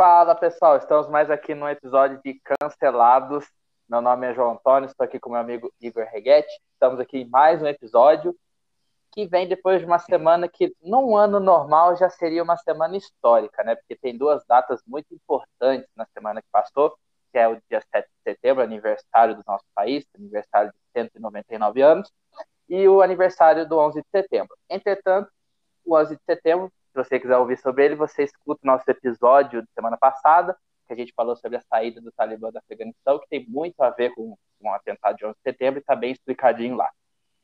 [0.00, 3.44] Fala pessoal, estamos mais aqui no episódio de Cancelados.
[3.86, 6.48] Meu nome é João Antônio, estou aqui com meu amigo Igor Reguete.
[6.72, 8.34] Estamos aqui em mais um episódio
[9.12, 13.62] que vem depois de uma semana que, num ano normal, já seria uma semana histórica,
[13.62, 13.74] né?
[13.74, 16.96] Porque tem duas datas muito importantes na semana que passou,
[17.30, 22.10] que é o dia 7 de setembro, aniversário do nosso país, aniversário de 199 anos,
[22.70, 24.56] e o aniversário do 11 de setembro.
[24.66, 25.30] Entretanto,
[25.84, 29.62] o 11 de setembro se você quiser ouvir sobre ele, você escuta o nosso episódio
[29.62, 33.28] de semana passada, que a gente falou sobre a saída do Talibã da Afeganistão, que
[33.28, 36.10] tem muito a ver com, com o atentado de 11 de setembro e está bem
[36.10, 36.90] explicadinho lá.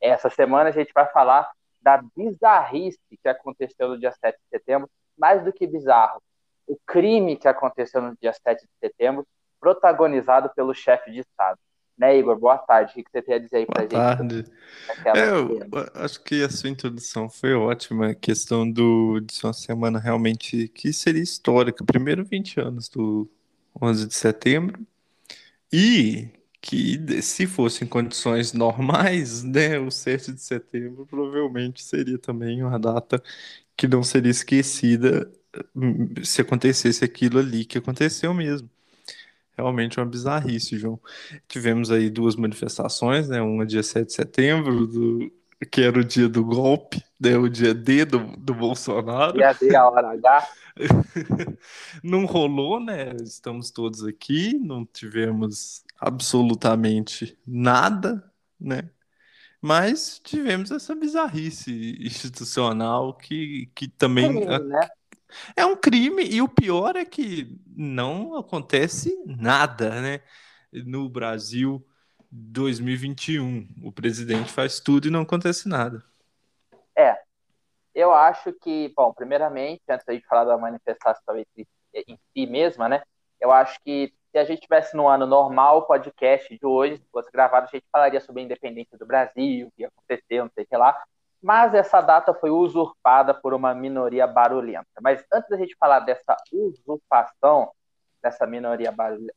[0.01, 1.49] Essa semana a gente vai falar
[1.81, 6.21] da bizarrice que aconteceu no dia 7 de setembro, mais do que bizarro,
[6.67, 9.25] o crime que aconteceu no dia 7 de setembro,
[9.59, 11.57] protagonizado pelo chefe de Estado.
[11.97, 12.37] Né, Igor?
[12.37, 12.91] Boa tarde.
[12.91, 14.17] O que você tem a dizer aí pra Boa gente?
[14.17, 14.45] tarde.
[15.15, 18.09] É, eu acho que a sua introdução foi ótima.
[18.09, 21.83] A questão do, de uma semana realmente que seria histórica.
[21.83, 23.27] Primeiro 20 anos do
[23.81, 24.85] 11 de setembro.
[25.71, 26.29] E
[26.61, 33.21] que se fossem condições normais, né, o 7 de setembro provavelmente seria também uma data
[33.75, 35.31] que não seria esquecida
[35.75, 38.69] hum, se acontecesse aquilo ali que aconteceu mesmo.
[39.57, 40.99] Realmente uma bizarrice, João.
[41.47, 43.41] Tivemos aí duas manifestações, né?
[43.41, 45.31] Uma dia 7 de setembro, do,
[45.71, 47.35] que era o dia do golpe, né?
[47.37, 49.33] o dia D do, do Bolsonaro.
[49.33, 50.47] Dia D, a hora H.
[52.03, 53.15] não rolou, né?
[53.23, 58.23] Estamos todos aqui, não tivemos absolutamente nada,
[58.59, 58.89] né?
[59.59, 64.45] Mas tivemos essa bizarrice institucional que, que também.
[64.45, 64.59] Né?
[65.55, 70.21] É um crime, e o pior é que não acontece nada, né?
[70.71, 71.85] No Brasil
[72.31, 73.67] 2021.
[73.83, 76.03] O presidente faz tudo e não acontece nada.
[76.95, 77.17] É.
[77.93, 83.01] Eu acho que, bom, primeiramente, antes de falar da manifestação em si mesma, né?
[83.39, 87.09] Eu acho que se a gente tivesse no ano normal, o podcast de hoje, se
[87.11, 90.63] fosse gravado, a gente falaria sobre a independência do Brasil, o que aconteceu, não sei
[90.63, 90.95] o que lá
[91.47, 94.85] mas essa data foi usurpada por uma minoria barulhenta.
[95.01, 97.71] Mas antes da gente falar dessa usurpação
[98.21, 98.93] dessa minoria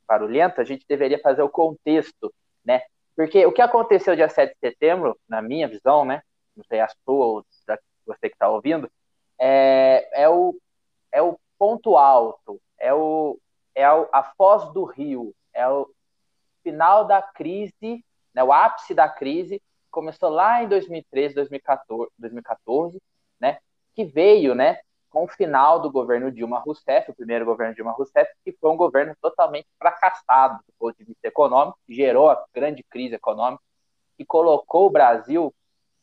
[0.08, 2.34] barulhenta, a gente deveria fazer o contexto,
[2.64, 2.82] né?
[3.14, 6.20] Porque o que aconteceu dia 7 de setembro, na minha visão, né?
[6.56, 8.90] Não sei a sua ou da você que está ouvindo,
[9.38, 10.58] é, é, o,
[11.12, 13.38] é o ponto alto, é, o,
[13.72, 15.88] é a foz do rio, é o
[16.64, 18.04] final da crise,
[18.34, 23.00] né, o ápice da crise começou lá em 2013, 2014, 2014
[23.40, 23.58] né,
[23.94, 28.30] que veio, né, com o final do governo Dilma Rousseff, o primeiro governo Dilma Rousseff,
[28.44, 32.84] que foi um governo totalmente fracassado do ponto de vista econômico, que gerou a grande
[32.84, 33.62] crise econômica
[34.18, 35.52] e colocou o Brasil,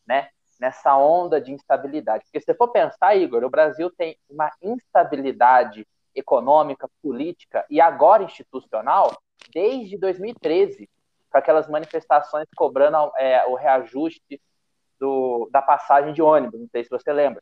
[0.05, 2.25] né, nessa onda de instabilidade.
[2.25, 8.23] Porque se você for pensar, Igor, o Brasil tem uma instabilidade econômica, política e agora
[8.23, 9.15] institucional
[9.53, 10.89] desde 2013
[11.29, 14.41] com aquelas manifestações cobrando é, o reajuste
[14.99, 17.41] do, da passagem de ônibus, não sei se você lembra.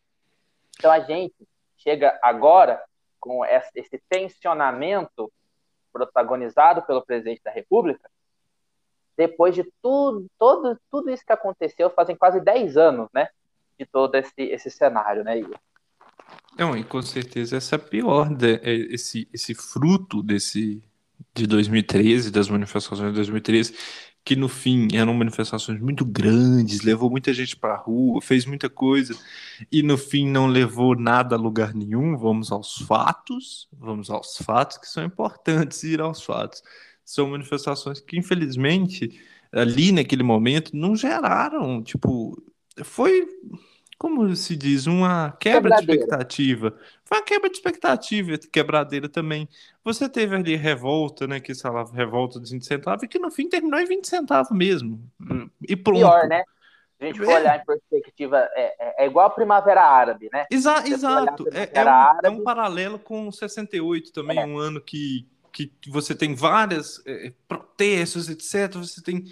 [0.78, 1.36] Então a gente
[1.78, 2.84] chega agora
[3.20, 5.32] com esse tensionamento
[5.92, 8.10] protagonizado pelo presidente da República,
[9.18, 13.30] depois de tudo, todo, tudo isso que aconteceu, fazem quase 10 anos, né?
[13.80, 15.58] De todo esse, esse cenário, né, Igor?
[16.58, 20.84] Não, e com certeza essa é pior, de, é, esse, esse fruto desse,
[21.36, 23.74] de 2013, das manifestações de 2013,
[24.24, 28.68] que no fim eram manifestações muito grandes, levou muita gente para a rua, fez muita
[28.68, 29.16] coisa,
[29.72, 32.18] e no fim não levou nada a lugar nenhum.
[32.18, 36.64] Vamos aos fatos, vamos aos fatos que são importantes ir aos fatos.
[37.04, 39.20] São manifestações que, infelizmente,
[39.52, 42.42] ali naquele momento não geraram, tipo,
[42.84, 43.28] foi
[43.98, 46.78] como se diz, uma quebra de expectativa.
[47.06, 49.48] Foi uma quebra de expectativa, quebradeira também.
[49.84, 51.40] Você teve ali revolta, né?
[51.40, 55.00] Que falava revolta de 20 centavos, e que no fim terminou em 20 centavos mesmo.
[55.68, 56.00] E pronto.
[56.00, 56.44] Pior, né?
[57.00, 57.40] A gente for é.
[57.40, 60.46] olhar em perspectiva, é, é, é, igual a Primavera Árabe, né?
[60.50, 61.46] Exa exato.
[61.54, 64.46] É, é, um, árabe, é, um, paralelo com 68 também, é.
[64.46, 68.76] um ano que, que você tem várias é, protestos, etc.
[68.78, 69.26] Você tem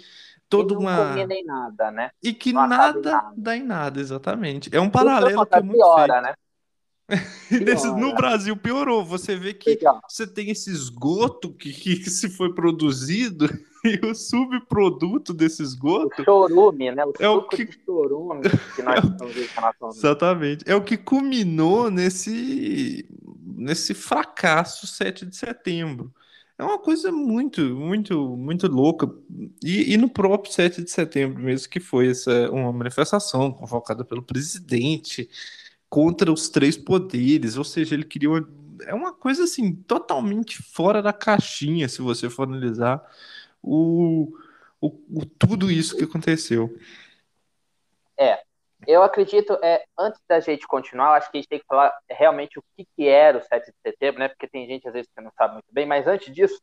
[0.58, 1.14] toda uma.
[1.14, 2.10] Não nem nada, né?
[2.22, 4.68] E que nada, nada, dá em nada, exatamente.
[4.72, 6.26] É um paralelo que é muito piora, feito.
[6.26, 6.34] né?
[7.50, 9.04] Nesse, no Brasil piorou.
[9.04, 10.00] Você vê que Legal.
[10.08, 13.46] você tem esse esgoto que, que se foi produzido
[13.84, 16.22] e o subproduto desse esgoto.
[16.22, 17.04] O chorume, né?
[17.04, 18.42] O é o que chorume
[18.74, 20.64] que nós estamos Exatamente.
[20.66, 23.06] É o que culminou nesse,
[23.44, 26.12] nesse fracasso 7 de setembro.
[26.56, 29.12] É uma coisa muito, muito, muito louca.
[29.62, 34.22] E, e, no próprio 7 de setembro mesmo, que foi essa, uma manifestação convocada pelo
[34.22, 35.28] presidente
[35.88, 38.48] contra os três poderes, ou seja, ele queria uma,
[38.82, 43.02] é uma coisa assim totalmente fora da caixinha, se você for analisar
[43.62, 44.32] o,
[44.80, 46.76] o, o tudo isso que aconteceu.
[48.18, 48.44] É,
[48.86, 52.58] eu acredito, é, antes da gente continuar, acho que a gente tem que falar realmente
[52.58, 54.28] o que, que era o 7 de setembro, né?
[54.28, 56.60] Porque tem gente às vezes que não sabe muito bem, mas antes disso,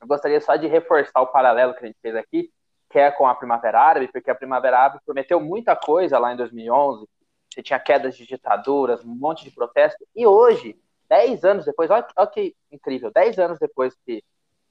[0.00, 2.50] eu gostaria só de reforçar o paralelo que a gente fez aqui,
[2.90, 6.36] que é com a Primavera Árabe, porque a Primavera Árabe prometeu muita coisa lá em
[6.36, 7.06] 2011,
[7.52, 10.78] você tinha quedas de ditaduras, um monte de protesto, e hoje,
[11.08, 14.22] 10 anos depois, olha, olha que incrível, 10 anos depois que,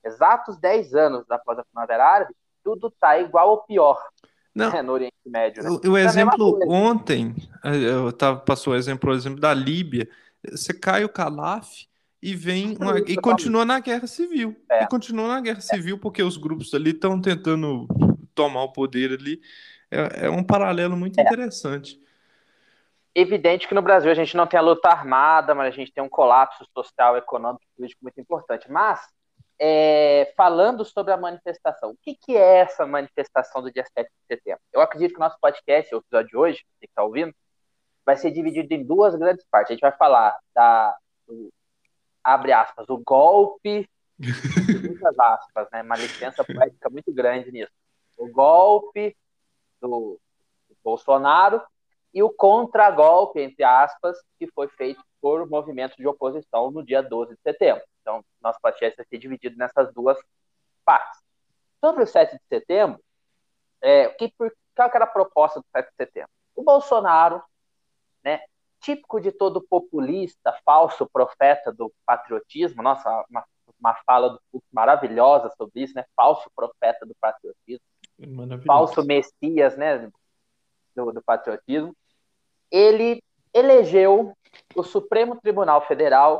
[0.04, 4.02] exatos 10 anos após a Primavera Árabe, tudo tá igual ou pior.
[4.56, 5.64] Não, né, no Oriente Médio.
[5.64, 5.70] Né?
[5.70, 10.08] O, o exemplo ontem, eh, eu tava, passou o exemplo, o exemplo da Líbia.
[10.50, 11.86] Você cai o Calaf
[12.22, 14.56] e vem uma, e continua na guerra civil.
[14.72, 14.84] É.
[14.84, 17.86] E continua na guerra civil porque os grupos ali estão tentando
[18.34, 19.42] tomar o poder ali.
[19.92, 21.24] É, é um paralelo muito é.
[21.24, 22.00] interessante.
[23.14, 26.04] Evidente que no Brasil a gente não tem a luta armada, mas a gente tem
[26.04, 28.72] um colapso social, econômico e político muito importante.
[28.72, 29.02] Mas
[29.60, 31.92] é, falando sobre a manifestação.
[31.92, 34.62] O que, que, é essa manifestação do dia 7 de setembro?
[34.72, 37.34] Eu acredito que o nosso podcast, o episódio de hoje, você que está ouvindo,
[38.06, 39.72] vai ser dividido em duas grandes partes.
[39.72, 40.96] A gente vai falar da,
[41.28, 41.52] do,
[42.24, 45.82] abre aspas, o golpe, muitas aspas, né?
[45.82, 47.72] Uma licença poética muito grande nisso.
[48.18, 49.16] O golpe
[49.82, 50.20] do,
[50.70, 51.62] do Bolsonaro
[52.14, 57.36] e o contragolpe, entre aspas, que foi feito por movimento de oposição no dia 12
[57.36, 57.84] de setembro.
[58.06, 60.16] Então, nosso podcast vai ser dividido nessas duas
[60.86, 61.20] partes.
[61.82, 63.04] Sobre o 7 de setembro,
[63.82, 64.32] é, que,
[64.76, 66.30] qual era a proposta do 7 de setembro?
[66.56, 67.42] O Bolsonaro,
[68.24, 68.42] né,
[68.80, 73.44] típico de todo populista, falso profeta do patriotismo, nossa, uma,
[73.80, 76.06] uma fala do Fux maravilhosa sobre isso, né?
[76.16, 77.84] Falso profeta do patriotismo,
[78.68, 80.12] falso messias, né?
[80.96, 81.96] Do, do patriotismo.
[82.70, 84.38] Ele elegeu
[84.76, 86.38] o Supremo Tribunal Federal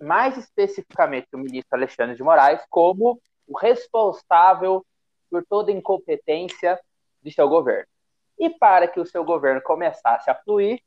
[0.00, 4.84] mais especificamente o ministro Alexandre de Moraes, como o responsável
[5.30, 6.78] por toda a incompetência
[7.22, 7.86] de seu governo.
[8.38, 10.80] E para que o seu governo começasse a fluir,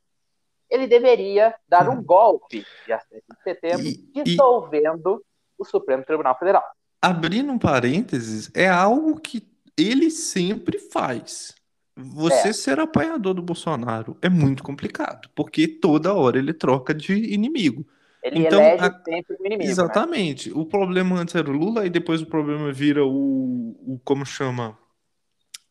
[0.70, 5.62] ele deveria dar um golpe dia 7 de setembro, e, dissolvendo e...
[5.62, 6.64] o Supremo Tribunal Federal.
[7.00, 11.54] Abrindo um parênteses, é algo que ele sempre faz.
[11.94, 12.52] Você é.
[12.52, 17.86] ser apoiador do Bolsonaro é muito complicado, porque toda hora ele troca de inimigo.
[18.22, 19.02] Ele então, elege a...
[19.04, 19.64] sempre o inimigo.
[19.64, 19.70] Né?
[19.70, 20.48] Exatamente.
[20.48, 20.54] Né?
[20.56, 23.76] O problema antes era o Lula, e depois o problema vira o.
[23.86, 24.78] o como chama?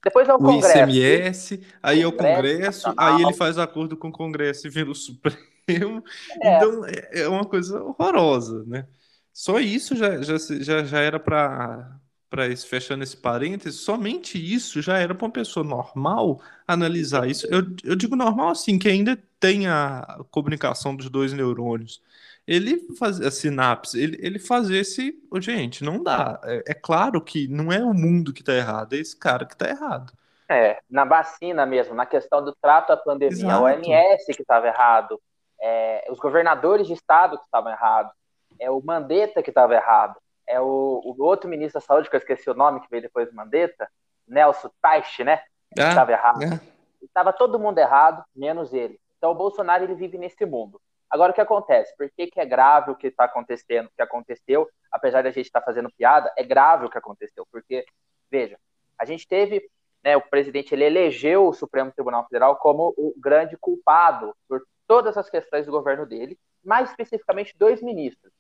[0.04, 0.78] Depois é o, o Congresso.
[0.78, 4.96] ICMS, aí é o Congresso, aí ele faz acordo com o Congresso e vira o
[4.96, 5.42] Supremo.
[6.42, 6.58] É.
[6.58, 8.86] Então é, é uma coisa horrorosa, né?
[9.32, 14.98] Só isso já, já, já, já era para para fechando esse parênteses, somente isso já
[14.98, 17.46] era para uma pessoa normal analisar isso.
[17.48, 22.02] Eu, eu digo normal assim, que ainda tem a comunicação dos dois neurônios
[22.48, 25.14] ele fazer a sinapse, ele, ele fazer esse.
[25.40, 26.40] Gente, não dá.
[26.44, 29.54] É, é, claro que não é o mundo que está errado, é esse cara que
[29.54, 30.14] está errado.
[30.50, 33.62] É, na vacina mesmo, na questão do trato à pandemia, Exato.
[33.62, 35.22] o OMS que estava errado,
[35.62, 38.12] é, os governadores de estado que estavam errados,
[38.60, 42.20] é o Mandetta que estava errado, é o, o, outro ministro da saúde, que eu
[42.20, 43.88] esqueci o nome, que veio depois do Mandetta,
[44.28, 45.38] Nelson Teich, né?
[45.74, 46.44] Que estava é, errado.
[46.44, 46.60] É.
[47.02, 49.00] Estava todo mundo errado, menos ele.
[49.18, 50.82] Então o Bolsonaro ele vive nesse mundo.
[51.12, 51.94] Agora, o que acontece?
[51.98, 55.32] Por que, que é grave o que está acontecendo, o que aconteceu, apesar de a
[55.32, 57.86] gente estar tá fazendo piada, é grave o que aconteceu, porque,
[58.30, 58.58] veja,
[58.98, 59.70] a gente teve,
[60.02, 65.18] né, o presidente, ele elegeu o Supremo Tribunal Federal como o grande culpado por todas
[65.18, 68.32] as questões do governo dele, mais especificamente dois ministros,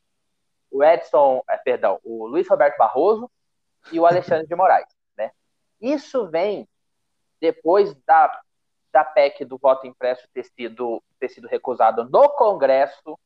[0.71, 3.29] o Edson, é, perdão, o Luiz Roberto Barroso
[3.91, 4.87] e o Alexandre de Moraes,
[5.17, 5.31] né?
[5.81, 6.67] Isso vem
[7.41, 8.41] depois da
[8.91, 13.17] da PEC do voto impresso ter sido, ter sido recusado no Congresso,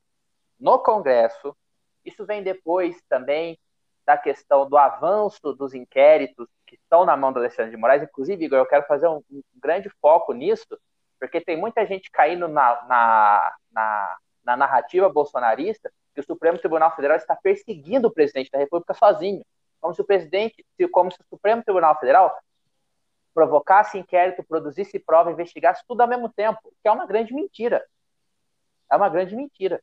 [0.59, 1.55] no Congresso.
[2.03, 3.57] Isso vem depois também
[4.05, 8.03] da questão do avanço dos inquéritos que estão na mão do Alexandre de Moraes.
[8.03, 10.79] Inclusive, Igor, eu quero fazer um, um grande foco nisso,
[11.19, 16.95] porque tem muita gente caindo na, na, na, na narrativa bolsonarista que o Supremo Tribunal
[16.95, 19.43] Federal está perseguindo o presidente da República sozinho.
[19.81, 22.35] Como se o presidente, como se o Supremo Tribunal Federal
[23.35, 27.83] provocasse inquérito, produzisse prova, investigasse tudo ao mesmo tempo, que é uma grande mentira.
[28.89, 29.81] É uma grande mentira.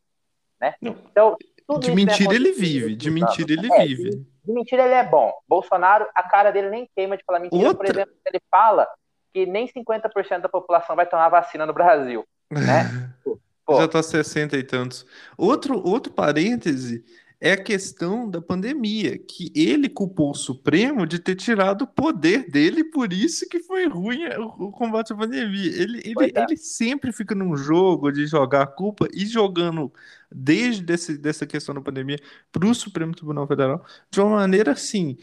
[0.59, 0.75] Né?
[0.81, 1.37] Então,
[1.79, 4.11] de mentira ele vive, de mentira ele é, vive.
[4.11, 5.31] De, de, mentira ele é bom.
[5.47, 7.69] Bolsonaro, a cara dele nem queima de falar mentira.
[7.69, 7.85] Outra...
[7.85, 8.89] Por exemplo, ele fala
[9.35, 12.25] que nem 50% da população vai tomar vacina no Brasil.
[12.51, 13.13] Né?
[13.65, 13.77] Pô.
[13.77, 15.07] Já tá 60 e tantos.
[15.37, 17.05] Outro, outro parêntese
[17.45, 22.49] é a questão da pandemia, que ele culpou o Supremo de ter tirado o poder
[22.49, 25.73] dele, por isso que foi ruim o, combate à pandemia.
[25.73, 26.45] Ele, ele, é.
[26.45, 29.93] ele sempre fica num jogo de jogar a culpa e jogando
[30.31, 32.17] desde esse, dessa questão da pandemia
[32.53, 35.19] para o Supremo Tribunal Federal de uma maneira assim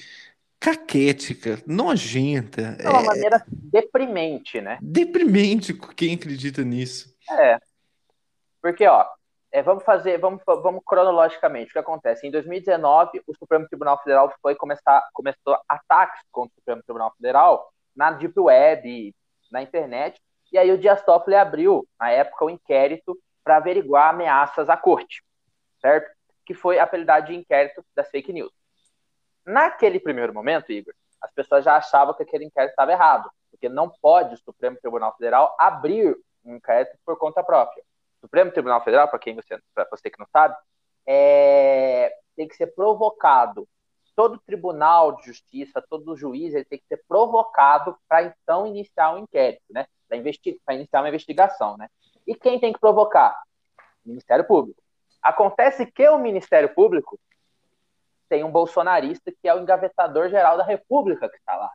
[0.59, 2.75] caquética, nojenta.
[2.81, 3.05] É uma é...
[3.05, 4.77] maneira deprimente, né?
[4.81, 7.15] Deprimente quem acredita nisso.
[7.31, 7.57] É.
[8.61, 9.05] Porque, ó,
[9.51, 11.69] é, vamos fazer, vamos, vamos cronologicamente.
[11.69, 12.27] O que acontece?
[12.27, 17.71] Em 2019, o Supremo Tribunal Federal foi começar, começou ataques contra o Supremo Tribunal Federal
[17.95, 19.15] na Deep Web,
[19.51, 24.09] na internet, e aí o Dias Toffoli abriu, na época, o um inquérito para averiguar
[24.09, 25.23] ameaças à corte,
[25.81, 26.11] certo?
[26.45, 28.51] Que foi apelidado de inquérito das fake news.
[29.45, 33.89] Naquele primeiro momento, Igor, as pessoas já achavam que aquele inquérito estava errado, porque não
[34.01, 36.15] pode o Supremo Tribunal Federal abrir
[36.45, 37.83] um inquérito por conta própria.
[38.21, 40.55] Supremo Tribunal Federal, para quem você, para você que não sabe,
[41.05, 43.67] é, tem que ser provocado.
[44.15, 49.19] Todo tribunal de justiça, todo juiz, ele tem que ser provocado para então iniciar um
[49.19, 49.87] inquérito, né?
[50.07, 50.17] Para
[50.75, 51.87] iniciar uma investigação, né?
[52.27, 53.41] E quem tem que provocar?
[54.05, 54.81] O Ministério Público.
[55.21, 57.19] Acontece que o Ministério Público
[58.27, 61.71] tem um bolsonarista que é o engavetador geral da República que está lá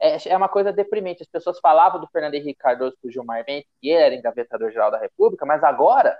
[0.00, 1.22] é, é uma coisa deprimente.
[1.22, 4.98] As pessoas falavam do Fernando Henrique Cardoso com o Gilmar Mendes, que era engavetador-geral da
[4.98, 6.16] República, mas agora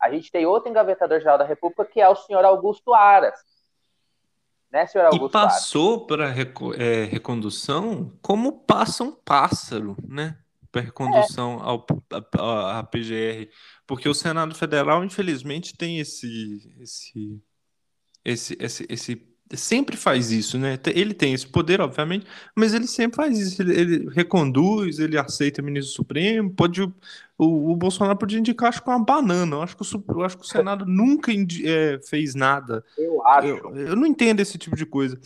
[0.00, 3.38] a gente tem outro engavetador-geral da República, que é o senhor Augusto Aras.
[4.70, 10.38] Né, senhor Augusto e passou para é, recondução como passa um pássaro, né?
[10.70, 11.62] Para recondução é.
[11.64, 11.86] ao,
[12.38, 13.50] a, a PGR.
[13.84, 17.42] Porque o Senado Federal, infelizmente, tem esse, esse,
[18.24, 20.78] esse, esse, esse sempre faz isso, né?
[20.94, 23.62] Ele tem esse poder, obviamente, mas ele sempre faz isso.
[23.62, 26.50] Ele, ele reconduz, ele aceita ministro supremo.
[26.50, 26.92] Pode o,
[27.72, 29.56] o, Bolsonaro podia indicar, acho que uma banana.
[29.56, 32.84] Eu acho que o, eu acho que o Senado nunca é, fez nada.
[32.96, 33.48] Eu acho.
[33.48, 35.18] Eu, eu, não entendo esse tipo de coisa.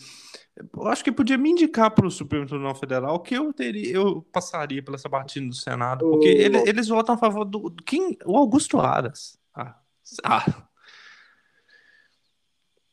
[0.73, 4.21] Eu acho que podia me indicar para o Supremo Tribunal Federal que eu teria, eu
[4.31, 8.37] passaria pela sabatina do Senado, porque ele, eles votam a favor do, do quem, o
[8.37, 9.37] Augusto Aras.
[9.53, 9.75] Ah,
[10.23, 10.45] ah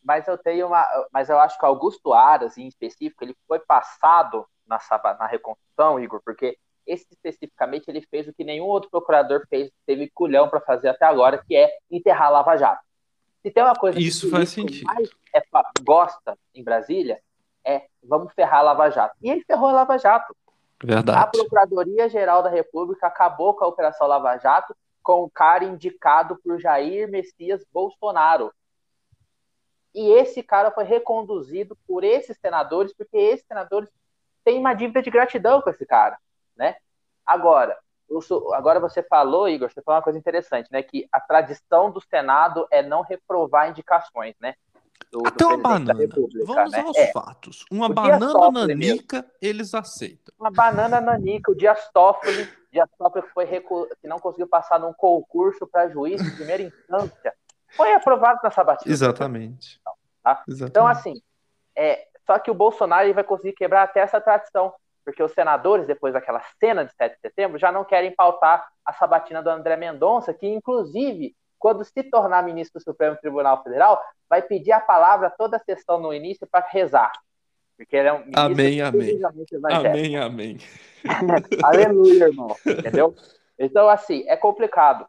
[0.03, 0.87] mas eu tenho uma.
[1.13, 4.79] Mas eu acho que Augusto Aras, em específico, ele foi passado na,
[5.19, 10.11] na reconstrução, Igor, porque esse especificamente ele fez o que nenhum outro procurador fez, teve
[10.13, 12.83] culhão para fazer até agora, que é enterrar a Lava Jato.
[13.43, 14.85] Se tem uma coisa Isso que faz sentido.
[14.87, 15.43] mais é,
[15.83, 17.21] gosta em Brasília,
[17.65, 19.17] é vamos ferrar a Lava Jato.
[19.21, 20.35] E ele ferrou a Lava Jato.
[20.83, 21.19] Verdade.
[21.19, 26.61] A Procuradoria-Geral da República acabou com a Operação Lava Jato com o cara indicado por
[26.61, 28.53] Jair Messias Bolsonaro
[29.95, 33.91] e esse cara foi reconduzido por esses senadores, porque esses senadores
[34.45, 36.19] têm uma dívida de gratidão com esse cara,
[36.57, 36.77] né?
[37.25, 37.77] Agora,
[38.55, 40.83] agora você falou, Igor, você falou uma coisa interessante, né?
[40.83, 44.55] Que a tradição do Senado é não reprovar indicações, né?
[45.11, 45.95] Do, Até do uma banana.
[46.47, 46.81] Vamos né?
[46.81, 47.13] aos é.
[47.13, 47.65] fatos.
[47.71, 50.33] Uma o banana nanica, eles aceitam.
[50.39, 53.89] Uma banana nanica, o Dias Toffoli, Dias Toffoli foi recu...
[54.01, 57.35] que não conseguiu passar num concurso para juiz de primeira instância
[57.77, 58.93] foi aprovado na sabatina.
[58.93, 59.81] Exatamente.
[60.23, 60.43] Tá?
[60.47, 60.71] Exatamente.
[60.71, 61.23] Então, assim,
[61.77, 64.73] é, só que o Bolsonaro ele vai conseguir quebrar até essa tradição,
[65.05, 68.93] porque os senadores, depois daquela cena de 7 de setembro, já não querem pautar a
[68.93, 74.43] sabatina do André Mendonça, que, inclusive, quando se tornar ministro do Supremo Tribunal Federal, vai
[74.43, 77.13] pedir a palavra toda a sessão no início para rezar.
[77.77, 79.21] Porque ele é um amém, amém.
[79.73, 80.59] Amém, amém.
[81.65, 82.55] Aleluia, irmão.
[82.67, 83.15] Entendeu?
[83.59, 85.07] Então, assim, é complicado.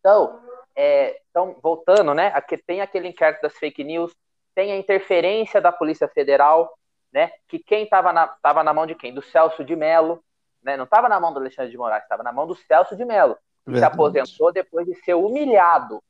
[0.00, 0.40] Então,
[0.76, 2.28] é, então, voltando, né?
[2.34, 4.12] Aqui tem aquele inquérito das fake news,
[4.54, 6.76] tem a interferência da Polícia Federal,
[7.12, 7.30] né?
[7.48, 9.14] Que quem estava na, tava na mão de quem?
[9.14, 10.22] Do Celso de Mello,
[10.62, 10.76] né?
[10.76, 13.36] Não estava na mão do Alexandre de Moraes, estava na mão do Celso de Mello,
[13.64, 13.92] que Verdade.
[13.92, 16.02] se aposentou depois de ser humilhado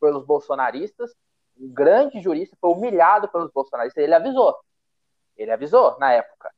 [0.00, 1.12] pelos bolsonaristas.
[1.58, 4.02] Um grande jurista foi humilhado pelos bolsonaristas.
[4.02, 4.56] Ele avisou.
[5.36, 6.52] Ele avisou na época.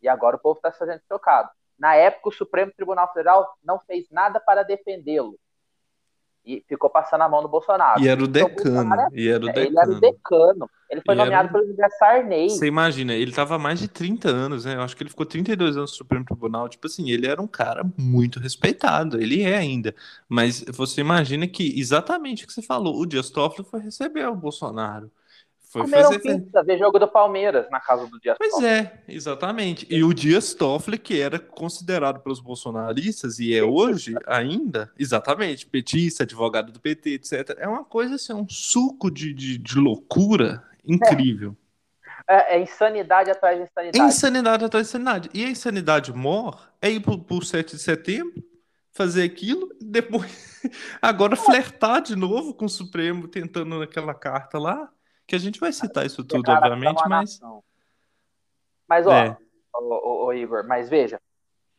[0.00, 1.50] E agora o povo está se fazendo trocado.
[1.78, 5.38] Na época, o Supremo Tribunal Federal não fez nada para defendê-lo
[6.44, 8.00] e ficou passando a mão no Bolsonaro.
[8.00, 8.94] E era o então, decano.
[8.94, 9.66] É, e era o decano.
[9.66, 10.70] Ele era o decano.
[10.90, 11.52] Ele foi e nomeado era...
[11.52, 12.50] pelo José Sarney.
[12.50, 14.74] Você imagina, ele tava há mais de 30 anos, né?
[14.74, 16.68] Eu acho que ele ficou 32 anos no Supremo Tribunal.
[16.68, 19.20] Tipo assim, ele era um cara muito respeitado.
[19.20, 19.94] Ele é ainda.
[20.28, 24.36] Mas você imagina que exatamente o que você falou, o Dias Toffoli foi receber o
[24.36, 25.10] Bolsonaro.
[25.74, 26.20] Foi Comeram fazer...
[26.20, 28.68] pizza, ver jogo do Palmeiras na casa do Dias Pois Toffoli.
[28.68, 29.84] é, exatamente.
[29.90, 33.66] E o Dias Toffoli, que era considerado pelos bolsonaristas, e é petista.
[33.66, 37.56] hoje ainda, exatamente, petista, advogado do PT, etc.
[37.58, 41.56] É uma coisa assim, um suco de, de, de loucura incrível.
[42.28, 42.54] É.
[42.54, 42.62] é.
[42.62, 44.04] insanidade atrás de insanidade.
[44.04, 45.30] Insanidade atrás de insanidade.
[45.34, 48.44] E a insanidade mor é ir pro, pro 7 de setembro,
[48.92, 50.62] fazer aquilo, depois
[51.02, 54.88] agora flertar de novo com o Supremo, tentando naquela carta lá,
[55.26, 57.40] que a gente vai citar isso tudo, obviamente, mas.
[58.86, 59.36] Mas, ó, é.
[59.74, 61.20] ô, ô, ô, Igor, mas veja,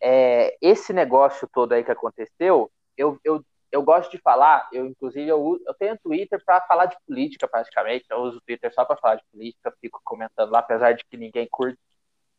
[0.02, 5.28] é, esse negócio todo aí que aconteceu, eu, eu, eu gosto de falar, eu inclusive
[5.28, 8.98] eu, eu tenho Twitter para falar de política praticamente, eu uso o Twitter só para
[8.98, 11.78] falar de política, fico comentando lá, apesar de que ninguém curte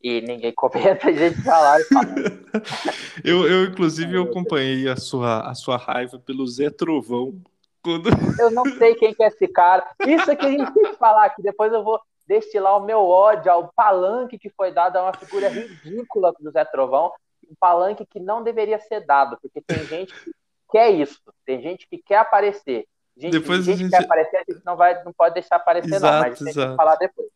[0.02, 1.76] e ninguém comenta, a gente e fala.
[3.24, 7.40] eu, eu, inclusive, eu acompanhei a sua, a sua raiva pelo Zé Trovão.
[7.86, 8.10] Quando...
[8.40, 9.88] Eu não sei quem que é esse cara.
[10.04, 13.06] Isso é que a gente tem que falar, que depois eu vou destilar o meu
[13.06, 17.12] ódio ao palanque que foi dado a uma figura ridícula do Zé Trovão,
[17.48, 20.32] um palanque que não deveria ser dado, porque tem gente que
[20.72, 22.84] quer isso, tem gente que quer aparecer.
[23.16, 23.90] Gente, depois gente, gente...
[23.90, 26.44] que quer aparecer, a gente não, vai, não pode deixar aparecer, exato, não, mas a
[26.44, 27.28] gente tem que falar depois.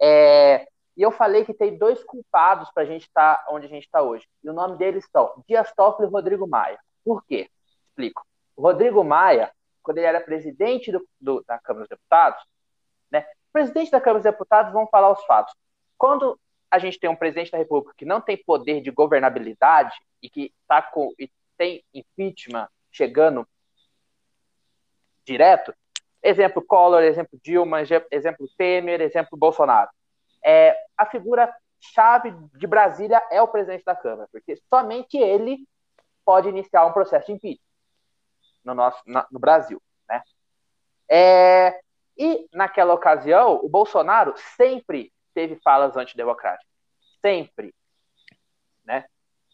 [0.00, 3.68] É, e eu falei que tem dois culpados para a gente estar tá onde a
[3.68, 4.26] gente está hoje.
[4.42, 6.78] E o nome deles são Dias Toffoli e Rodrigo Maia.
[7.04, 7.50] Por quê?
[7.88, 8.24] Explico.
[8.56, 9.52] O Rodrigo Maia,
[9.82, 12.42] quando ele era presidente do, do, da Câmara dos Deputados,
[13.10, 13.26] né?
[13.52, 15.54] Presidente da Câmara dos Deputados, vamos falar os fatos.
[15.98, 16.38] Quando
[16.70, 20.52] a gente tem um presidente da República que não tem poder de governabilidade e que
[20.66, 23.46] tá com e tem impeachment chegando
[25.24, 25.74] direto,
[26.22, 29.90] exemplo Collor, exemplo Dilma, exemplo Temer, exemplo Bolsonaro
[30.42, 35.66] é, a figura chave de Brasília é o presidente da Câmara, porque somente ele
[36.24, 37.71] pode iniciar um processo de impeachment
[38.64, 39.80] no, nosso, na, no Brasil.
[40.08, 40.22] Né?
[41.08, 41.80] É,
[42.16, 46.68] e naquela ocasião, o Bolsonaro sempre teve falas antidemocráticas.
[47.20, 47.74] Sempre.
[48.84, 49.04] Né?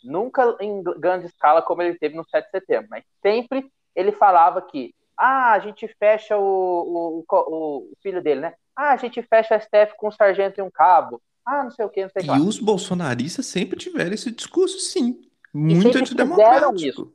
[0.03, 4.63] Nunca em grande escala como ele teve no 7 de setembro, mas sempre ele falava
[4.63, 8.55] que ah, a gente fecha o, o, o, o filho dele, né?
[8.77, 11.21] Ah, a gente fecha a STF com um sargento e um cabo.
[11.45, 12.39] Ah, não sei o que, não sei o que.
[12.39, 15.21] E os bolsonaristas sempre tiveram esse discurso, sim.
[15.53, 17.11] Muito antidemocrático.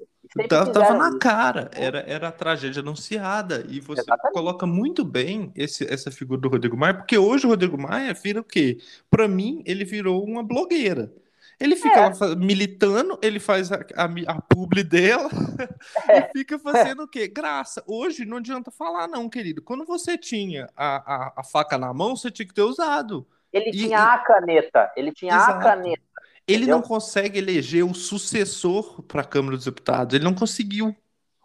[0.48, 3.66] Tava na cara, era, era a tragédia anunciada.
[3.70, 4.34] E você Exatamente.
[4.34, 8.40] coloca muito bem esse, essa figura do Rodrigo Maia, porque hoje o Rodrigo Maia vira
[8.40, 8.80] o quê?
[9.10, 11.12] Para mim, ele virou uma blogueira.
[11.60, 12.10] Ele fica é.
[12.10, 15.30] lá militando, ele faz a, a, a publi dela
[16.10, 16.20] é.
[16.20, 17.06] e fica fazendo é.
[17.06, 17.28] o quê?
[17.28, 17.84] Graça.
[17.88, 19.62] Hoje não adianta falar, não, querido.
[19.62, 23.26] Quando você tinha a, a, a faca na mão, você tinha que ter usado.
[23.52, 24.02] Ele e, tinha e...
[24.02, 24.92] a caneta.
[24.98, 25.60] Ele tinha Exato.
[25.60, 26.13] a caneta.
[26.48, 30.14] Ele não consegue eleger o sucessor para a Câmara dos Deputados.
[30.14, 30.96] Ele não conseguiu.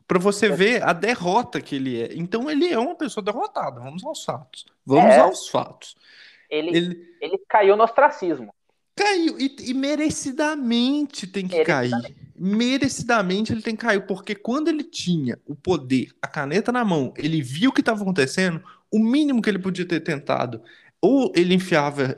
[0.06, 0.50] Para você é.
[0.50, 2.10] ver a derrota que ele é.
[2.14, 3.80] Então ele é uma pessoa derrotada.
[3.80, 4.64] Vamos aos fatos.
[4.84, 5.18] Vamos é.
[5.18, 5.94] aos fatos.
[6.50, 7.14] Ele, ele...
[7.20, 8.52] ele caiu no ostracismo.
[8.96, 12.14] Caiu, e, e merecidamente tem que merecidamente.
[12.14, 12.28] cair.
[12.34, 17.12] Merecidamente ele tem que cair, porque quando ele tinha o poder, a caneta na mão,
[17.16, 20.62] ele viu o que estava acontecendo, o mínimo que ele podia ter tentado,
[21.00, 22.16] ou ele enfiava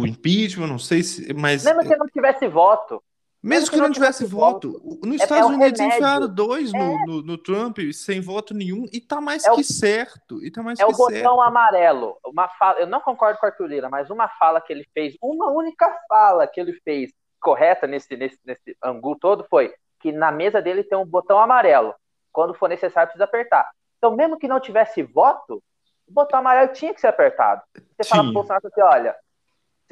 [0.00, 1.32] o impeachment, não sei se.
[1.34, 1.64] Mas...
[1.64, 3.02] Mesmo que não tivesse voto.
[3.42, 4.72] Mesmo que, que não tivesse voto.
[4.72, 5.00] voto.
[5.04, 5.96] Nos é, Estados é Unidos remédio.
[5.96, 7.06] enfiaram dois no, é.
[7.06, 10.44] no, no, Trump sem voto nenhum e tá mais é que certo.
[10.44, 11.40] E tá mais é o botão certo.
[11.40, 12.16] amarelo.
[12.24, 15.16] Uma fala, eu não concordo com o Arthur Lira, mas uma fala que ele fez,
[15.20, 20.30] uma única fala que ele fez correta nesse, nesse, nesse angu todo foi que na
[20.30, 21.92] mesa dele tem um botão amarelo.
[22.30, 23.68] Quando for necessário, precisa apertar.
[23.98, 25.62] Então, mesmo que não tivesse voto,
[26.06, 27.60] o botão amarelo tinha que ser apertado.
[27.74, 29.16] Você fala pro Bolsonaro assim, olha,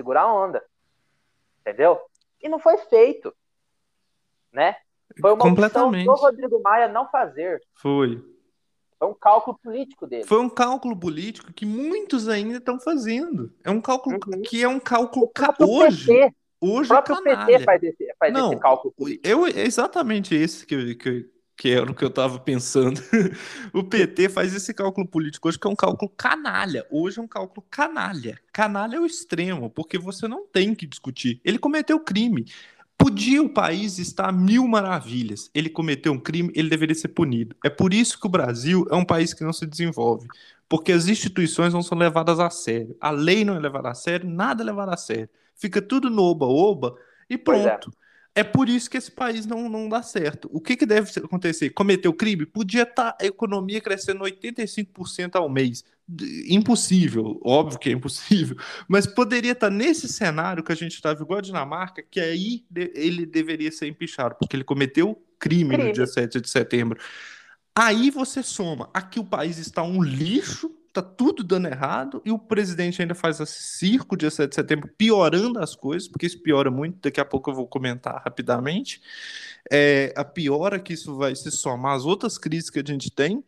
[0.01, 0.65] segura a onda.
[1.61, 2.01] Entendeu?
[2.43, 3.35] E não foi feito
[4.53, 4.77] né?
[5.21, 6.09] Foi uma Completamente.
[6.09, 7.61] opção do Rodrigo Maia não fazer.
[7.75, 8.23] Foi.
[8.99, 10.25] Foi um cálculo político dele.
[10.25, 13.53] Foi um cálculo político que muitos ainda estão fazendo.
[13.65, 14.43] É um cálculo uhum.
[14.43, 15.55] que é um cálculo ca...
[15.59, 16.07] hoje.
[16.07, 18.93] PT, hoje o próprio é PT faz esse, faz não, esse cálculo.
[18.93, 19.27] Político.
[19.27, 21.31] Eu, é exatamente esse que, que,
[21.61, 23.03] que era o que eu estava pensando.
[23.75, 26.87] o PT faz esse cálculo político hoje, que é um cálculo canalha.
[26.91, 28.41] Hoje é um cálculo canalha.
[28.51, 31.39] Canalha é o extremo, porque você não tem que discutir.
[31.45, 32.47] Ele cometeu crime.
[32.97, 35.51] Podia o país estar mil maravilhas.
[35.53, 37.55] Ele cometeu um crime, ele deveria ser punido.
[37.63, 40.27] É por isso que o Brasil é um país que não se desenvolve.
[40.67, 42.97] Porque as instituições não são levadas a sério.
[42.99, 45.29] A lei não é levada a sério, nada é levado a sério.
[45.55, 46.97] Fica tudo no oba-oba
[47.29, 47.39] e é.
[47.39, 47.93] pronto.
[48.35, 50.49] É por isso que esse país não, não dá certo.
[50.53, 51.71] O que, que deve acontecer?
[51.71, 52.47] Cometeu crime?
[52.47, 55.85] Podia estar tá a economia crescendo 85% ao mês.
[56.49, 58.57] Impossível, óbvio que é impossível,
[58.89, 62.65] mas poderia estar tá nesse cenário que a gente estava igual a Dinamarca, que aí
[62.95, 65.85] ele deveria ser empichado, porque ele cometeu crime, crime.
[65.89, 66.99] no dia 7 de setembro.
[67.77, 72.39] Aí você soma, aqui o país está um lixo, tá tudo dando errado e o
[72.39, 76.71] presidente ainda faz esse circo dia 7 de setembro, piorando as coisas, porque isso piora
[76.71, 79.01] muito, daqui a pouco eu vou comentar rapidamente.
[79.71, 83.45] É, a piora que isso vai se somar às outras crises que a gente tem.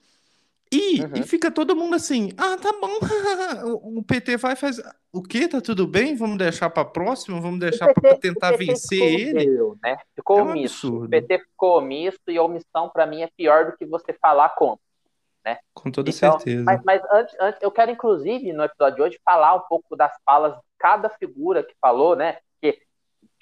[0.71, 1.11] E, uhum.
[1.17, 2.99] e fica todo mundo assim, ah, tá bom,
[3.99, 4.83] o PT vai fazer.
[5.13, 5.47] O que?
[5.47, 6.17] Tá tudo bem?
[6.17, 7.43] Vamos deixar para próximo?
[7.43, 9.47] Vamos deixar para tentar vencer ele?
[9.83, 9.99] Né?
[10.15, 10.87] Ficou é um omisso.
[10.87, 11.05] Absurdo.
[11.05, 14.83] O PT ficou omisso e omissão para mim é pior do que você falar contra.
[15.45, 15.59] Né?
[15.75, 16.65] Com toda então, certeza.
[16.65, 20.13] Mas, mas antes, antes, eu quero, inclusive, no episódio de hoje, falar um pouco das
[20.25, 22.39] falas de cada figura que falou, né?
[22.61, 22.81] Que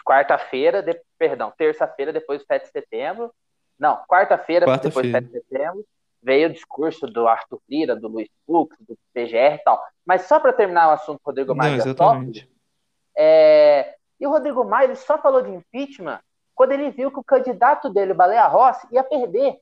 [0.04, 3.32] quarta-feira, de, perdão, terça-feira, depois do 7 de setembro.
[3.78, 5.84] Não, quarta-feira, depois do 7 de setembro
[6.22, 9.82] veio o discurso do Arthur Lira, do Luiz Fux, do PGR e tal.
[10.04, 12.50] Mas só para terminar o assunto Rodrigo Maia, Não, exatamente.
[13.16, 13.94] é...
[14.18, 16.20] e o Rodrigo Maia ele só falou de impeachment
[16.54, 19.58] quando ele viu que o candidato dele, o Baleia Rossi, ia perder.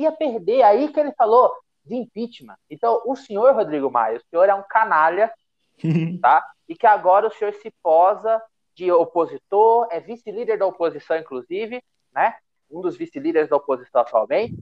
[0.00, 0.62] Ia perder.
[0.62, 1.52] Aí que ele falou
[1.84, 2.56] de impeachment.
[2.68, 5.32] Então, o senhor Rodrigo Maia, o senhor é um canalha,
[6.20, 6.46] tá?
[6.68, 8.42] E que agora o senhor se posa
[8.74, 11.82] de opositor, é vice-líder da oposição, inclusive,
[12.12, 12.36] né?
[12.70, 14.54] Um dos vice-líderes da oposição atualmente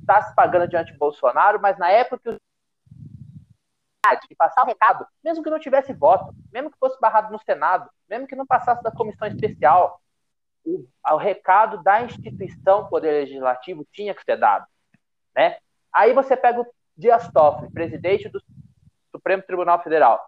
[0.00, 2.38] está se pagando diante de Bolsonaro, mas na época que
[4.28, 7.90] de passar o recado, mesmo que não tivesse voto, mesmo que fosse barrado no Senado,
[8.08, 10.00] mesmo que não passasse da comissão especial,
[10.64, 14.64] o, o recado da instituição Poder Legislativo tinha que ser dado,
[15.36, 15.58] né?
[15.92, 18.40] Aí você pega o Dias Toffoli, presidente do
[19.10, 20.26] Supremo Tribunal Federal.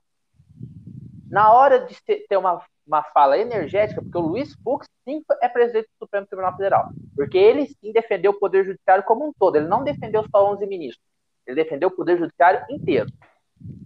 [1.30, 1.96] Na hora de
[2.28, 6.56] ter uma uma fala energética, porque o Luiz Fux sim é presidente do Supremo Tribunal
[6.56, 10.50] Federal, porque ele sim defendeu o Poder Judiciário como um todo, ele não defendeu só
[10.50, 11.04] 11 ministros,
[11.46, 13.10] ele defendeu o Poder Judiciário inteiro.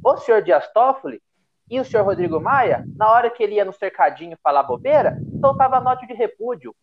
[0.05, 1.21] O senhor Dias Toffoli
[1.69, 5.81] e o senhor Rodrigo Maia, na hora que ele ia no cercadinho falar bobeira, soltava
[5.81, 6.75] nota de repúdio.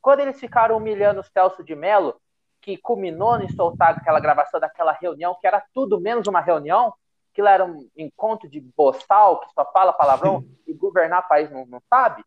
[0.00, 2.16] Quando eles ficaram humilhando o Celso de Mello,
[2.60, 6.92] que culminou em soltar aquela gravação daquela reunião, que era tudo menos uma reunião,
[7.32, 11.80] aquilo era um encontro de boçal, que só fala palavrão, e governar país não, não
[11.88, 12.24] sabe.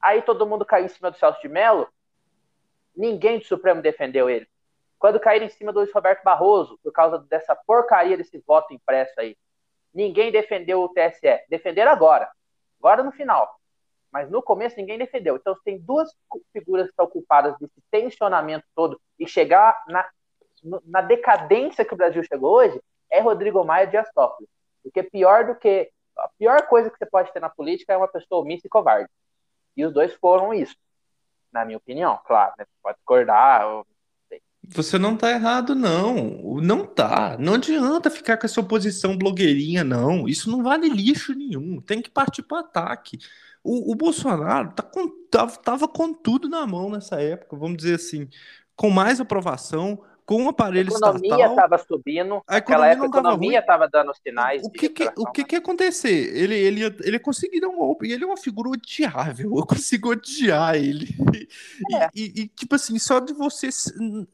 [0.00, 1.88] Aí todo mundo caiu em cima do Celso de Mello,
[2.94, 4.46] ninguém do Supremo defendeu ele.
[4.98, 9.20] Quando caíram em cima do Luiz Roberto Barroso, por causa dessa porcaria desse voto impresso
[9.20, 9.36] aí,
[9.92, 11.44] ninguém defendeu o TSE.
[11.48, 12.30] Defenderam agora,
[12.78, 13.58] agora no final.
[14.16, 15.36] Mas no começo ninguém defendeu.
[15.36, 16.10] Então tem duas
[16.50, 20.08] figuras que estão culpadas desse tensionamento todo e chegar na,
[20.86, 24.48] na decadência que o Brasil chegou hoje, é Rodrigo Maia Dias Toffoli.
[24.82, 25.90] Porque pior do que.
[26.16, 29.10] A pior coisa que você pode ter na política é uma pessoa omissa e covarde.
[29.76, 30.74] E os dois foram isso.
[31.52, 32.54] Na minha opinião, claro.
[32.58, 32.64] Né?
[32.82, 33.84] Pode discordar.
[34.66, 36.14] Você não tá errado, não.
[36.62, 37.36] Não tá.
[37.38, 40.26] Não adianta ficar com essa oposição blogueirinha, não.
[40.26, 41.82] Isso não vale lixo nenhum.
[41.82, 43.18] Tem que partir para ataque.
[43.66, 47.96] O, o Bolsonaro tá com, tava, tava com tudo na mão nessa época, vamos dizer
[47.96, 48.28] assim,
[48.76, 51.14] com mais aprovação, com o aparelho estatal...
[51.14, 55.10] A economia estava subindo, a economia época a economia estava dando sinais o que, que
[55.16, 56.36] o que, que ia acontecer?
[56.36, 60.10] Ele, ele, ele conseguiu dar um golpe, e ele é uma figura odiável, eu consigo
[60.10, 61.08] odiar ele.
[61.92, 62.08] É.
[62.14, 63.68] E, e, e, tipo assim, só de você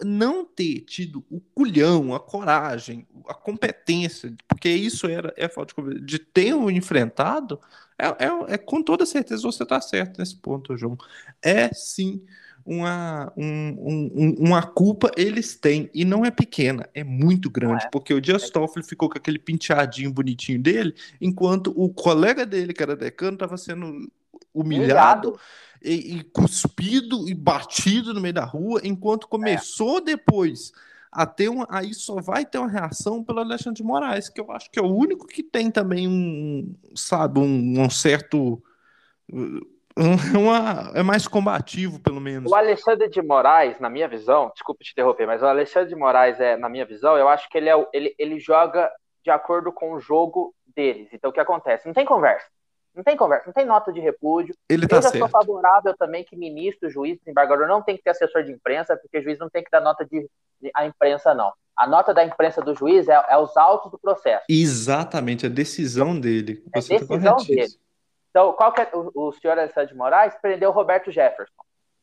[0.02, 6.00] não ter tido o culhão, a coragem, a competência, porque isso era é falta de,
[6.00, 7.60] de ter o enfrentado,
[8.02, 10.96] é, é, é com toda certeza você está certo nesse ponto, João.
[11.42, 12.22] É sim
[12.64, 17.88] uma, um, um, uma culpa eles têm, e não é pequena, é muito grande, é.
[17.90, 18.50] porque o Dias é.
[18.50, 23.56] Toffoli ficou com aquele penteadinho bonitinho dele, enquanto o colega dele, que era decano, estava
[23.56, 24.10] sendo
[24.54, 25.38] humilhado
[25.82, 30.02] e, e, cuspido e batido no meio da rua, enquanto começou é.
[30.02, 30.72] depois
[31.12, 34.50] a ter uma, aí só vai ter uma reação pelo Alexandre de Moraes, que eu
[34.50, 38.62] acho que é o único que tem também um, sabe, um, um certo
[40.34, 42.50] uma, é mais combativo, pelo menos.
[42.50, 46.40] O Alexandre de Moraes, na minha visão, desculpa te interromper, mas o Alexandre de Moraes,
[46.40, 48.90] é, na minha visão, eu acho que ele, é, ele, ele joga
[49.22, 51.08] de acordo com o jogo deles.
[51.12, 51.86] Então, o que acontece?
[51.86, 52.46] Não tem conversa.
[52.94, 54.54] Não tem conversa, não tem nota de repúdio.
[54.68, 55.20] Ele tá eu já certo.
[55.20, 59.22] sou favorável também que ministro, juiz, desembargador não tem que ter assessor de imprensa, porque
[59.22, 60.28] juiz não tem que dar nota de,
[60.60, 61.52] de a imprensa, não.
[61.74, 64.44] A nota da imprensa do juiz é, é os autos do processo.
[64.48, 66.62] Exatamente, a decisão dele.
[66.74, 67.68] É a tá decisão dele.
[68.28, 71.62] Então, qual que é, o, o senhor Alessandro de Moraes prendeu o Roberto Jefferson.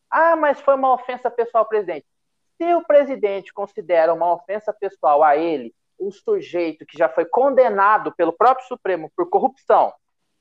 [0.10, 2.06] Ah, mas foi uma ofensa pessoal ao presidente.
[2.58, 8.12] Se o presidente considera uma ofensa pessoal a ele, um sujeito que já foi condenado
[8.16, 9.94] pelo próprio Supremo por corrupção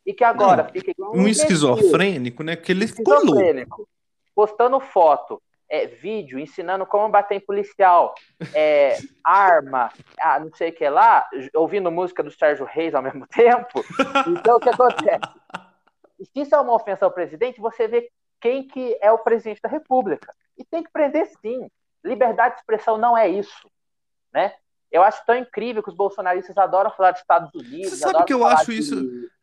[0.08, 2.56] e que agora Não, fica igual um, um esquizofrênico, né?
[2.56, 3.86] Que ele louco.
[4.34, 8.14] Postando foto, é, vídeo ensinando como bater em policial,
[8.54, 13.26] é, arma, ah, não sei o que lá, ouvindo música do Sérgio Reis ao mesmo
[13.28, 13.84] tempo.
[14.28, 15.20] Então, o que acontece?
[16.22, 19.68] Se isso é uma ofensa ao presidente, você vê quem que é o presidente da
[19.68, 20.34] República.
[20.56, 21.68] E tem que prender sim.
[22.02, 23.70] Liberdade de expressão não é isso,
[24.32, 24.54] né?
[24.90, 27.90] Eu acho tão incrível que os bolsonaristas adoram falar de Estados Unidos.
[27.90, 28.94] Você sabe que eu acho isso.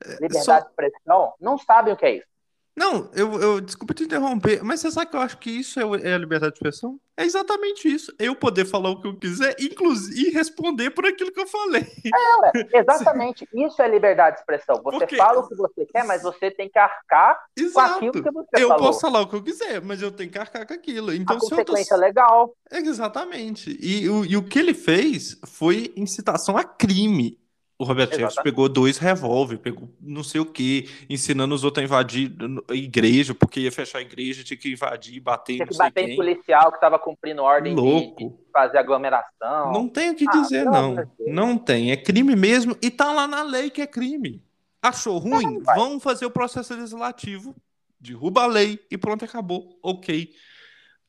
[0.04, 0.60] É, liberdade Só...
[0.60, 1.34] de expressão.
[1.40, 2.35] Não sabem o que é isso.
[2.78, 6.10] Não, eu, eu desculpa te interromper, mas você sabe que eu acho que isso é,
[6.10, 7.00] é a liberdade de expressão?
[7.18, 8.14] É exatamente isso.
[8.20, 11.88] Eu poder falar o que eu quiser, inclusive, e responder por aquilo que eu falei.
[12.06, 13.48] Não, é, exatamente.
[13.54, 14.76] Isso é liberdade de expressão.
[14.84, 17.96] Você Porque- fala o que você quer, mas você tem que arcar com Exato.
[17.96, 18.88] aquilo que você Eu falou.
[18.88, 21.14] posso falar o que eu quiser, mas eu tenho que arcar com aquilo.
[21.14, 21.56] Então, a se eu tô...
[21.72, 22.54] consequência legal.
[22.70, 23.78] Exatamente.
[23.82, 27.40] E, o- e o que ele fez foi incitação a crime.
[27.78, 31.86] O Roberto Jefferson pegou dois revólver, pegou não sei o que, ensinando os outros a
[31.86, 32.32] invadir
[32.70, 36.10] a igreja, porque ia fechar a igreja, tinha que invadir, bater, Tinha não que bater
[36.10, 38.40] em policial que estava cumprindo ordem de, de Louco.
[38.54, 39.74] fazer aglomeração.
[39.74, 40.96] Não tem o que Ah, dizer, pelo não.
[40.96, 41.10] Deus.
[41.28, 41.92] Não tem.
[41.92, 44.42] É crime mesmo e tá lá na lei que é crime.
[44.82, 45.60] Achou ruim?
[45.62, 45.76] vai.
[45.78, 47.54] Vamos fazer o processo legislativo.
[48.00, 49.78] Derruba a lei e pronto, acabou.
[49.84, 50.30] Ok.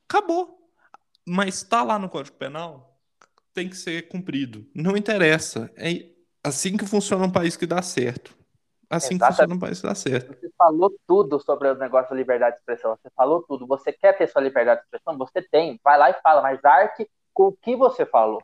[0.08, 0.58] Acabou.
[1.24, 2.98] Mas tá lá no Código Penal,
[3.54, 4.66] tem que ser cumprido.
[4.74, 5.70] Não interessa.
[5.76, 6.06] É
[6.46, 8.36] assim que funciona um país que dá certo.
[8.88, 9.36] Assim que Exatamente.
[9.36, 10.38] funciona um país que dá certo.
[10.38, 12.96] Você falou tudo sobre o negócio da liberdade de expressão.
[12.96, 13.66] Você falou tudo.
[13.66, 15.18] Você quer ter sua liberdade de expressão?
[15.18, 15.80] Você tem.
[15.82, 18.40] Vai lá e fala, mas arque com o que você falou.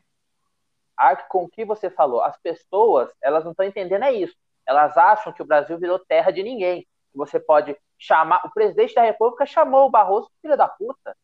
[0.97, 2.21] Arque com o que você falou.
[2.21, 4.35] As pessoas, elas não estão entendendo é isso.
[4.65, 6.85] Elas acham que o Brasil virou terra de ninguém.
[7.15, 8.41] Você pode chamar.
[8.45, 11.15] O presidente da República chamou o Barroso de filho da puta.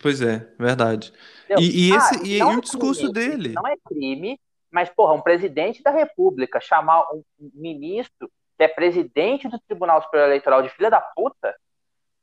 [0.00, 1.12] Pois é, verdade.
[1.44, 1.62] Entendeu?
[1.62, 3.52] E, e esse, Ah, e, e é o discurso crime, dele?
[3.52, 4.40] Não é crime,
[4.70, 10.02] mas, porra, um presidente da República chamar um um ministro que é presidente do Tribunal
[10.02, 11.56] Superior Eleitoral de filha da puta,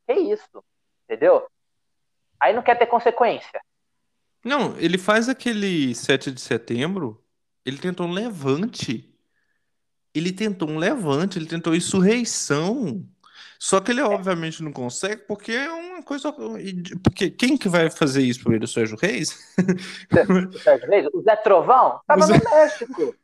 [0.05, 0.63] que isso?
[1.03, 1.47] Entendeu?
[2.39, 3.59] Aí não quer ter consequência.
[4.43, 7.23] Não, ele faz aquele 7 de setembro,
[7.65, 9.13] ele tentou um levante.
[10.13, 13.05] Ele tentou um levante, ele tentou insurreição.
[13.59, 16.33] Só que ele obviamente não consegue, porque é uma coisa.
[17.03, 18.65] Porque quem que vai fazer isso ele?
[18.65, 19.37] O Sérgio Reis?
[20.53, 23.15] O Sérgio Reis, o Zé Trovão tava O Zé- no México.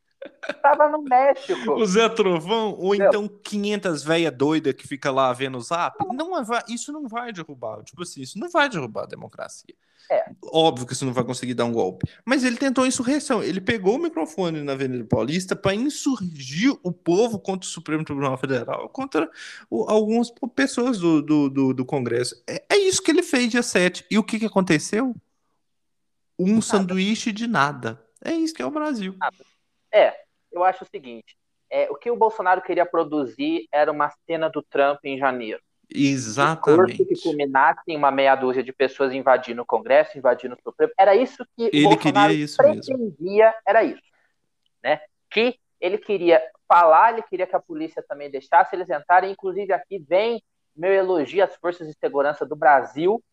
[0.61, 1.71] Tava no México.
[1.73, 2.75] O Zé Trovão?
[2.77, 3.07] Ou Meu.
[3.07, 5.95] então 500 véia doida que fica lá vendo o zap?
[6.13, 7.83] Não vai- isso não vai derrubar.
[7.83, 9.73] Tipo assim, isso não vai derrubar a democracia.
[10.11, 10.25] É.
[10.51, 12.05] Óbvio que você não vai conseguir dar um golpe.
[12.25, 13.41] Mas ele tentou insurreição.
[13.41, 18.37] Ele pegou o microfone na Avenida Paulista para insurgir o povo contra o Supremo Tribunal
[18.37, 19.29] Federal, contra
[19.69, 22.35] o- algumas pessoas do, do, do, do Congresso.
[22.45, 24.05] É, é isso que ele fez dia 7.
[24.11, 25.15] E o que, que aconteceu?
[26.37, 28.03] Um sanduíche de nada.
[28.23, 29.15] É isso que é o Brasil.
[29.93, 30.15] É,
[30.51, 31.37] eu acho o seguinte:
[31.69, 35.61] é, o que o Bolsonaro queria produzir era uma cena do Trump em janeiro.
[35.93, 36.97] Exatamente.
[36.97, 40.91] Discurso que culminasse em uma meia dúzia de pessoas invadindo o Congresso, invadindo o Supremo.
[40.97, 42.81] Era isso que Ele o Bolsonaro queria isso mesmo.
[42.83, 44.01] pretendia, era isso.
[44.83, 45.01] Né?
[45.29, 49.31] Que ele queria falar, ele queria que a polícia também deixasse eles entrarem.
[49.31, 50.41] Inclusive, aqui vem
[50.75, 53.23] meu elogio às forças de segurança do Brasil,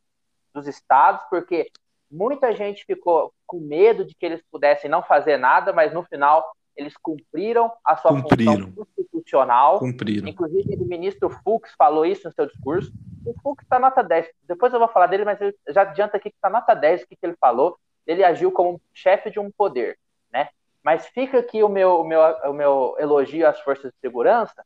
[0.52, 1.70] dos estados, porque
[2.10, 6.44] muita gente ficou com medo de que eles pudessem não fazer nada, mas no final
[6.76, 8.68] eles cumpriram a sua Cumpriram.
[8.68, 9.78] função constitucional.
[9.78, 10.28] Cumpriram.
[10.28, 12.92] Inclusive, o ministro Fux falou isso no seu discurso.
[13.26, 14.28] O Fux está nota 10.
[14.44, 17.16] Depois eu vou falar dele, mas já adianta aqui que está nota 10 o que,
[17.16, 17.78] que ele falou.
[18.06, 19.98] Ele agiu como chefe de um poder,
[20.32, 20.48] né?
[20.82, 24.64] Mas fica aqui o meu, o meu, o meu elogio às forças de segurança,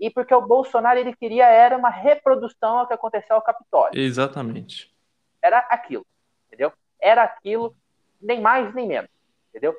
[0.00, 4.00] e porque o Bolsonaro ele queria era uma reprodução ao que aconteceu ao Capitólio.
[4.00, 4.92] Exatamente.
[5.40, 6.04] Era aquilo,
[6.48, 6.72] entendeu?
[7.02, 7.74] Era aquilo,
[8.20, 9.10] nem mais nem menos,
[9.50, 9.76] entendeu?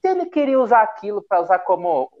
[0.00, 2.12] Se ele queria usar aquilo para usar como.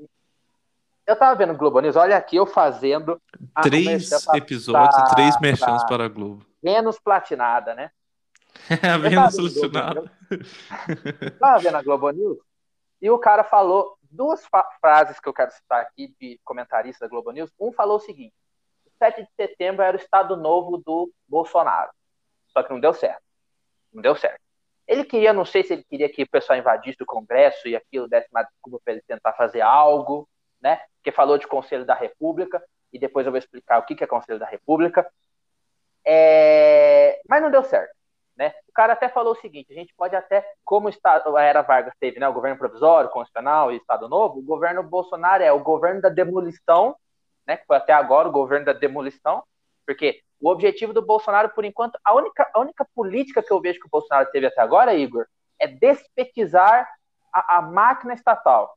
[1.06, 3.20] Eu tava vendo o Globo News, olha aqui eu fazendo
[3.54, 6.44] a, Três episódios, três merchans para a Globo.
[6.62, 7.90] Vênus platinada, né?
[8.82, 10.12] A Vênus vendo o solucionada.
[11.38, 12.38] Tava vendo a Globo News
[13.00, 14.46] e o cara falou duas
[14.80, 17.52] frases que eu quero citar aqui de comentarista da Globo News.
[17.58, 18.34] Um falou o seguinte:
[18.98, 21.90] 7 de setembro era o estado novo do Bolsonaro.
[22.48, 23.22] Só que não deu certo.
[23.92, 24.40] Não deu certo.
[24.86, 28.08] Ele queria, não sei se ele queria que o pessoal invadisse o Congresso e aquilo
[28.08, 30.28] desse uma desculpa para ele tentar fazer algo,
[30.60, 30.80] né?
[30.96, 34.38] Porque falou de Conselho da República, e depois eu vou explicar o que é Conselho
[34.38, 35.06] da República.
[36.04, 37.98] É, Mas não deu certo.
[38.38, 38.54] Né?
[38.68, 41.60] O cara até falou o seguinte: a gente pode até, como o Estado, a era
[41.60, 45.58] Vargas teve né, o governo provisório, constitucional e Estado Novo, o governo Bolsonaro é o
[45.58, 46.94] governo da demolição,
[47.44, 49.42] né, que foi até agora o governo da demolição,
[49.84, 53.80] porque o objetivo do Bolsonaro, por enquanto, a única, a única política que eu vejo
[53.80, 55.26] que o Bolsonaro teve até agora, Igor,
[55.58, 56.88] é despetizar
[57.32, 58.74] a, a máquina estatal,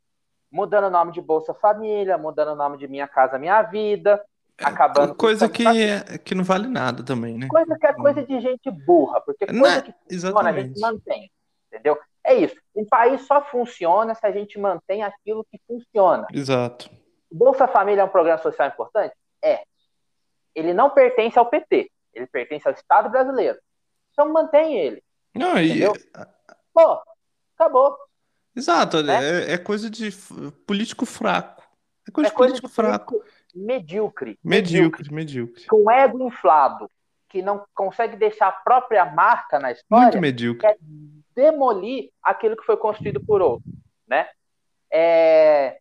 [0.52, 4.22] mudando o nome de Bolsa Família, mudando o nome de Minha Casa Minha Vida,
[4.62, 7.48] acabando com Coisa que, é- que não vale nada também, né?
[7.48, 9.82] Coisa que é coisa de gente burra, porque coisa Né?
[9.82, 11.32] que funciona a gente mantém,
[11.68, 11.98] entendeu?
[12.24, 12.56] É isso.
[12.76, 16.28] Um país só funciona se a gente mantém aquilo que funciona.
[16.34, 16.90] Exato.
[17.32, 19.16] Bolsa Família é um programa social importante?
[19.44, 19.64] É.
[20.56, 23.58] Ele não pertence ao PT, ele pertence ao Estado brasileiro.
[24.12, 25.04] Então mantém ele.
[25.34, 25.94] Não, e, Entendeu?
[26.74, 27.02] Pô,
[27.58, 27.98] acabou.
[28.56, 29.50] exato, Né?
[29.50, 30.10] é, é coisa de
[30.66, 31.64] político fraco.
[32.08, 33.14] É coisa É de coisa político de fraco.
[33.20, 34.40] político- medíocre.
[34.44, 35.66] Medíocre, medíocre.
[35.68, 36.90] Com ego inflado,
[37.30, 40.04] que não consegue deixar a própria marca na história.
[40.06, 40.68] Muito medíocre.
[40.68, 40.78] Quer
[41.36, 43.64] demolir aquilo que foi construído por outro,
[44.08, 44.28] né?
[44.92, 45.80] É,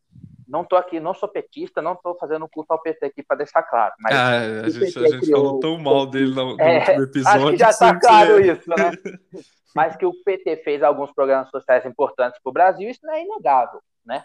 [0.51, 3.63] não tô aqui, não sou petista, não tô fazendo culto ao PT aqui para deixar
[3.63, 3.95] claro.
[4.01, 5.45] Mas ah, a gente, a gente criou...
[5.45, 7.41] falou tão mal dele no, no é, último episódio.
[7.41, 8.47] Acho que já tá claro é.
[8.49, 8.91] isso, né?
[9.75, 13.23] mas que o PT fez alguns programas sociais importantes para o Brasil, isso não é
[13.23, 14.25] inegável, né?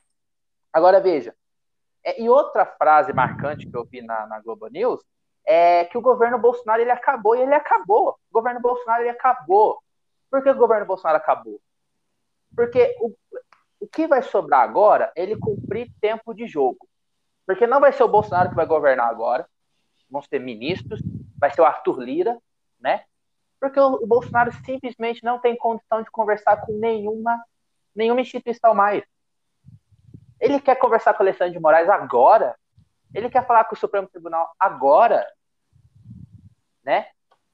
[0.74, 1.34] Agora veja,
[2.04, 5.02] é, e outra frase marcante que eu vi na, na Globo News
[5.46, 8.18] é que o governo Bolsonaro ele acabou e ele acabou.
[8.32, 9.80] O governo Bolsonaro ele acabou.
[10.32, 11.62] Por que o governo Bolsonaro acabou?
[12.56, 13.16] Porque o,
[13.86, 16.88] o que vai sobrar agora é ele cumprir tempo de jogo.
[17.46, 19.48] Porque não vai ser o Bolsonaro que vai governar agora,
[20.10, 21.00] vão ser ministros,
[21.38, 22.40] vai ser o Arthur Lira,
[22.80, 23.04] né?
[23.60, 27.40] Porque o, Bolsonaro simplesmente não tem condição de conversar com nenhuma,
[27.96, 29.04] nenhuma instituição mais.
[30.40, 32.56] Ele quer conversar com o Alexandre de Moraes agora.
[33.14, 35.26] Ele quer falar com o Supremo Tribunal agora.
[36.84, 37.08] Né?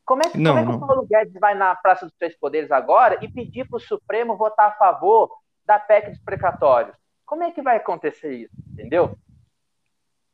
[0.06, 2.38] Como é que, não, como é que o Paulo Guedes vai na Praça dos Três
[2.38, 5.42] Poderes agora e pedir para o Supremo votar a favor
[5.72, 6.98] da PEC dos precatórios.
[7.26, 8.54] Como é que vai acontecer isso?
[8.74, 9.18] Entendeu?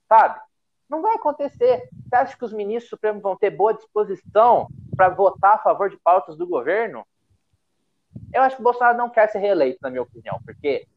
[0.09, 0.39] Sabe?
[0.89, 1.87] Não vai acontecer.
[1.91, 5.97] Você acha que os ministros supremos vão ter boa disposição para votar a favor de
[5.97, 7.05] pautas do governo?
[8.33, 10.87] Eu acho que o Bolsonaro não quer ser reeleito, na minha opinião, porque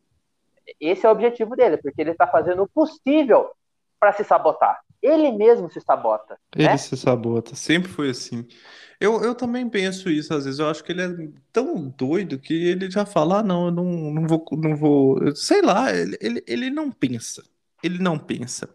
[0.80, 3.50] esse é o objetivo dele, porque ele está fazendo o possível
[3.98, 4.80] para se sabotar.
[5.02, 6.38] Ele mesmo se sabota.
[6.54, 6.76] Ele né?
[6.78, 8.48] se sabota, sempre foi assim.
[9.00, 10.60] Eu, eu também penso isso às vezes.
[10.60, 13.84] Eu acho que ele é tão doido que ele já fala: ah, não, eu não,
[14.12, 15.34] não vou, não vou.
[15.34, 17.42] Sei lá, ele, ele, ele não pensa.
[17.82, 18.68] Ele não pensa.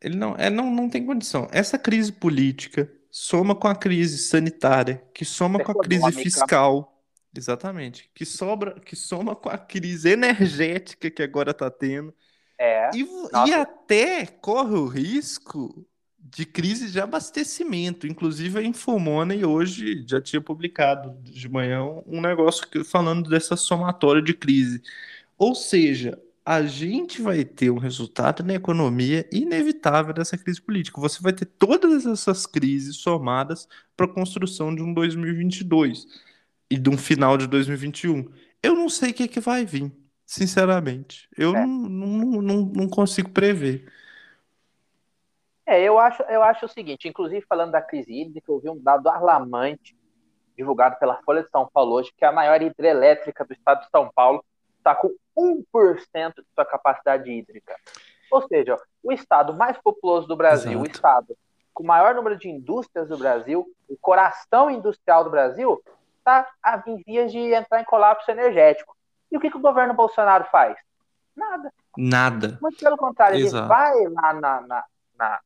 [0.00, 1.46] Ele não, é, não, não tem condição.
[1.52, 7.00] Essa crise política soma com a crise sanitária, que soma com a crise fiscal.
[7.34, 8.10] Exatamente.
[8.12, 12.12] Que sobra, que soma com a crise energética que agora está tendo.
[12.58, 12.90] É.
[12.94, 13.06] E,
[13.46, 15.86] e até corre o risco
[16.34, 18.06] de crise de abastecimento.
[18.06, 24.32] Inclusive a Infomoney hoje já tinha publicado de manhã um negócio falando dessa somatória de
[24.32, 24.82] crise.
[25.36, 31.00] Ou seja, a gente vai ter um resultado na economia inevitável dessa crise política.
[31.00, 36.06] Você vai ter todas essas crises somadas para a construção de um 2022
[36.70, 38.28] e de um final de 2021.
[38.62, 39.92] Eu não sei o que, é que vai vir,
[40.24, 41.28] sinceramente.
[41.36, 41.66] Eu é.
[41.66, 43.86] não, não, não, não consigo prever.
[45.66, 48.82] É, eu acho, eu acho o seguinte, inclusive falando da crise hídrica, eu vi um
[48.82, 49.96] dado alarmante
[50.56, 54.10] divulgado pela Folha de São Paulo hoje, que a maior hidrelétrica do estado de São
[54.14, 54.44] Paulo
[54.78, 57.76] está com 1% de sua capacidade hídrica.
[58.30, 60.88] Ou seja, o estado mais populoso do Brasil, Exato.
[60.88, 61.36] o estado
[61.72, 65.82] com o maior número de indústrias do Brasil, o coração industrial do Brasil,
[66.18, 66.46] está
[66.86, 68.94] em vias de entrar em colapso energético.
[69.30, 70.76] E o que, que o governo Bolsonaro faz?
[71.34, 71.72] Nada.
[71.96, 72.58] Nada.
[72.60, 73.64] Muito pelo contrário, Exato.
[73.64, 74.84] ele vai lá na, na,
[75.16, 75.40] na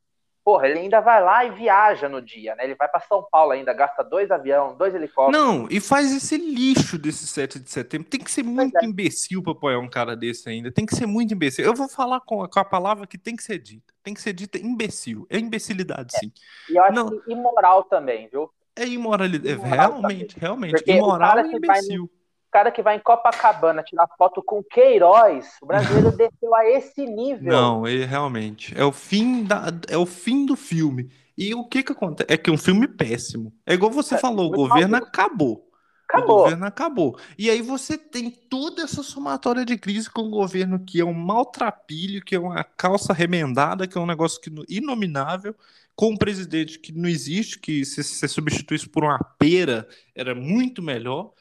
[0.47, 2.63] porra, ele ainda vai lá e viaja no dia, né?
[2.63, 5.45] Ele vai para São Paulo ainda, gasta dois aviões, dois helicópteros.
[5.45, 8.09] Não, e faz esse lixo desse 7 de setembro.
[8.09, 8.85] Tem que ser muito é.
[8.85, 10.71] imbecil para apoiar um cara desse ainda.
[10.71, 11.65] Tem que ser muito imbecil.
[11.65, 13.93] Eu vou falar com, com, a palavra que tem que ser dita.
[14.05, 15.27] Tem que ser dita imbecil.
[15.29, 16.19] É imbecilidade, é.
[16.21, 16.33] sim.
[16.71, 17.21] E eu acho Não.
[17.21, 18.49] que imoral também, viu?
[18.77, 19.53] É imoralidade.
[19.53, 20.41] Imoral realmente, também.
[20.41, 20.73] realmente.
[20.75, 22.09] Porque imoral e imbecil
[22.57, 27.53] cara que vai em Copacabana tirar foto com Queiroz, o brasileiro desceu a esse nível.
[27.53, 28.73] Não, ele realmente.
[28.75, 31.11] É o fim da, é o fim do filme.
[31.37, 32.33] E o que que acontece?
[32.33, 33.53] É que é um filme péssimo.
[33.66, 35.69] É igual você é, falou, o governo acabou.
[36.09, 36.38] Acabou.
[36.38, 37.19] O governo acabou.
[37.37, 41.12] E aí você tem toda essa somatória de crise com o governo que é um
[41.12, 45.55] maltrapilho, que é uma calça remendada, que é um negócio que, inominável,
[45.95, 50.83] com um presidente que não existe, que se você substituísse por uma pera era muito
[50.83, 51.35] melhor.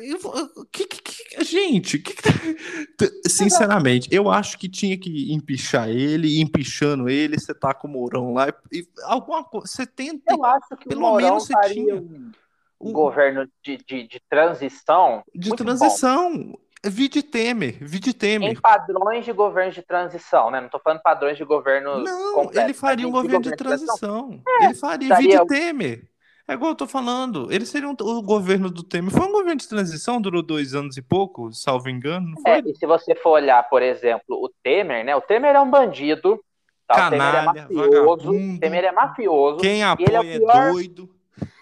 [0.00, 2.14] Eu, que, que, que, gente, que,
[3.28, 7.90] sinceramente, eu acho que tinha que empichar ele, e empichando ele, você tá com o
[7.90, 10.32] Mourão lá, e, alguma coisa, você tenta.
[10.32, 12.32] Eu acho que pelo o Mourão menos você tinha um,
[12.80, 15.22] um governo de, de, de, transição.
[15.34, 16.32] De transição.
[16.36, 16.58] Bom.
[16.82, 18.52] Vide Temer, vide Temer.
[18.52, 20.62] Em padrões de governo de transição, né?
[20.62, 22.02] Não tô falando padrões de governo.
[22.02, 23.98] Não, completo, ele faria um governo de, de transição.
[23.98, 24.42] transição.
[24.62, 26.09] É, ele faria, vide Temer.
[26.50, 29.12] É igual eu tô falando, eles seriam o governo do Temer.
[29.12, 32.34] Foi um governo de transição, durou dois anos e pouco, salvo engano.
[32.44, 35.14] É, e se você for olhar, por exemplo, o Temer, né?
[35.14, 36.44] O Temer é um bandido.
[36.88, 37.08] Tá?
[37.08, 38.30] Canalha, o Temer é mafioso.
[38.32, 39.58] O Temer é mafioso.
[39.58, 41.10] Quem apoia é, é, pior, é doido.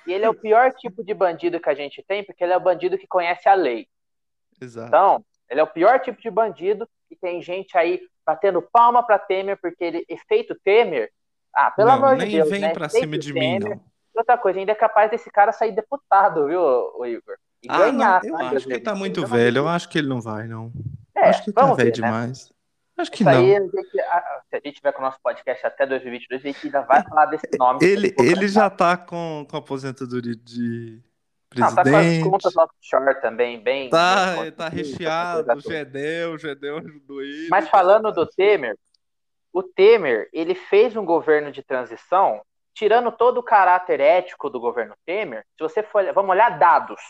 [0.07, 2.57] E ele é o pior tipo de bandido que a gente tem, porque ele é
[2.57, 3.87] o bandido que conhece a lei.
[4.59, 4.89] Exato.
[4.89, 9.19] Então, ele é o pior tipo de bandido e tem gente aí batendo palma para
[9.19, 11.11] Temer, porque ele, efeito Temer.
[11.55, 12.49] Ah, pelo não, amor de Deus.
[12.49, 12.73] Nem vem né?
[12.73, 13.88] pra cima de Temer, mim, não
[14.19, 17.37] outra coisa, ainda é capaz desse cara sair deputado, viu, o Igor?
[17.63, 18.23] E ah, ganhar.
[18.25, 20.73] Não, eu acho que ele tá muito velho, eu acho que ele não vai, não.
[21.17, 21.93] É, acho que tá velho né?
[21.93, 22.53] demais.
[22.97, 23.41] Acho que Isso não.
[23.41, 26.47] aí, a gente, a- se a gente tiver com o nosso podcast até 2022, a
[26.49, 27.79] gente ainda vai falar desse nome.
[27.81, 31.01] Ele, ele já tá com, com aposentadoria de
[31.57, 32.29] Não, tá com as presidente.
[32.29, 33.89] contas offshore também, bem.
[33.89, 35.61] Tá, bem tá constituídas, recheado, o.
[35.61, 37.49] Gedel, o Gedel ajudou ele.
[37.49, 38.77] Mas falando do Temer,
[39.53, 42.43] o Temer, ele fez um governo de transição,
[42.75, 47.01] tirando todo o caráter ético do governo Temer, se você for, vamos olhar dados.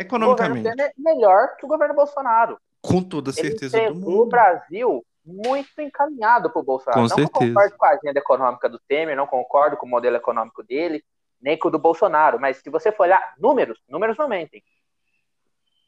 [0.00, 2.58] O governo Economicamente, Temer é melhor que o governo Bolsonaro.
[2.80, 4.28] com toda Ele certeza do entregou o mundo.
[4.30, 7.00] Brasil muito encaminhado para o Bolsonaro.
[7.02, 7.52] Com não certeza.
[7.52, 11.04] concordo com a agenda econômica do Temer, não concordo com o modelo econômico dele,
[11.40, 12.38] nem com o do Bolsonaro.
[12.40, 14.62] Mas se você for olhar números, números não mentem.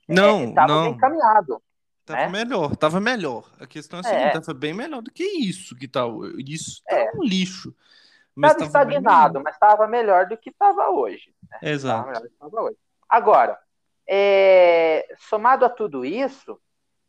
[0.09, 0.87] Não, Estava bem não.
[0.89, 1.63] encaminhado.
[2.05, 2.29] Tava né?
[2.29, 3.45] melhor, tava melhor.
[3.61, 4.19] A questão é a É.
[4.31, 6.03] seguinte, tava bem melhor do que isso que tá.
[6.47, 7.11] Isso tá É.
[7.15, 7.75] um lixo.
[8.35, 11.35] Mas Estava tava estagnado, mas estava melhor do que estava hoje.
[11.63, 11.67] Estava
[12.13, 12.27] Exato.
[12.27, 12.77] estava hoje.
[13.09, 13.59] Agora,
[14.09, 16.61] é, somado a tudo isso,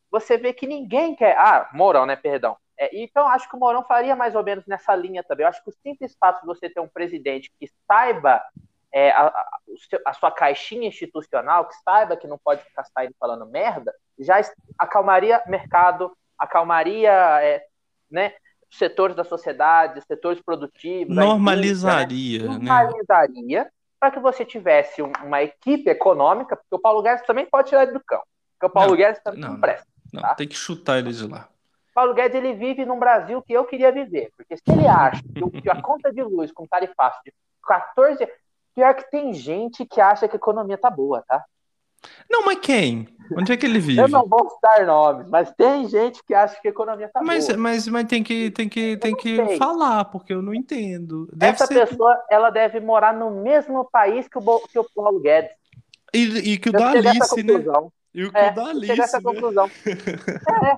[0.10, 1.38] você vê que ninguém quer.
[1.38, 2.16] Ah, Mourão, né?
[2.16, 2.58] Perdão.
[2.78, 5.44] É, então, acho que o Mourão faria mais ou menos nessa linha também.
[5.44, 8.44] Eu acho que o simples fato de você ter um presidente que saiba
[8.94, 9.48] é, a, a-
[10.06, 14.42] a sua caixinha institucional, que saiba que não pode ficar saindo falando merda, já
[14.78, 17.12] acalmaria mercado, acalmaria
[17.42, 17.64] é,
[18.10, 18.34] né,
[18.72, 21.18] setores da sociedade, setores produtivos.
[21.18, 21.26] a indústria, né?
[21.28, 22.48] Normalizaria, né?
[22.48, 27.70] normalizaria para que você tivesse um- uma equipe econômica, porque o Paulo Guedes também pode
[27.70, 28.26] tirar ele do campo.
[28.54, 29.86] Porque o Paulo Não, Guedes também não, não, presta.
[30.12, 30.36] Não, tá?
[30.36, 31.48] tem que chutar ele de lá.
[31.94, 34.32] Paulo Guedes ele vive num Brasil que eu queria viver.
[34.38, 35.22] Porque se ele acha
[35.62, 38.28] que a conta de luz com tarifaço de 14.
[38.74, 41.44] Pior que tem gente que acha que a economia tá boa, tá?
[42.30, 43.08] Não, mas quem?
[43.38, 44.02] Onde é que ele vive?
[44.02, 47.47] Eu não vou citar nomes, mas tem gente que acha que a economia tá Mas,
[47.47, 47.58] boa.
[47.58, 51.30] mas, mas tem que, tem que, tem que falar, porque eu não entendo.
[51.34, 51.88] Deve Essa ser.
[51.88, 55.52] pessoa, ela deve morar no mesmo país que o, que o Paulo Guedes.
[56.14, 57.54] E, e que o Eu da cheguei a essa Alice, né?
[58.14, 59.24] E o que É, o da chegar a Alice, essa né?
[59.24, 59.70] conclusão.
[60.64, 60.76] É.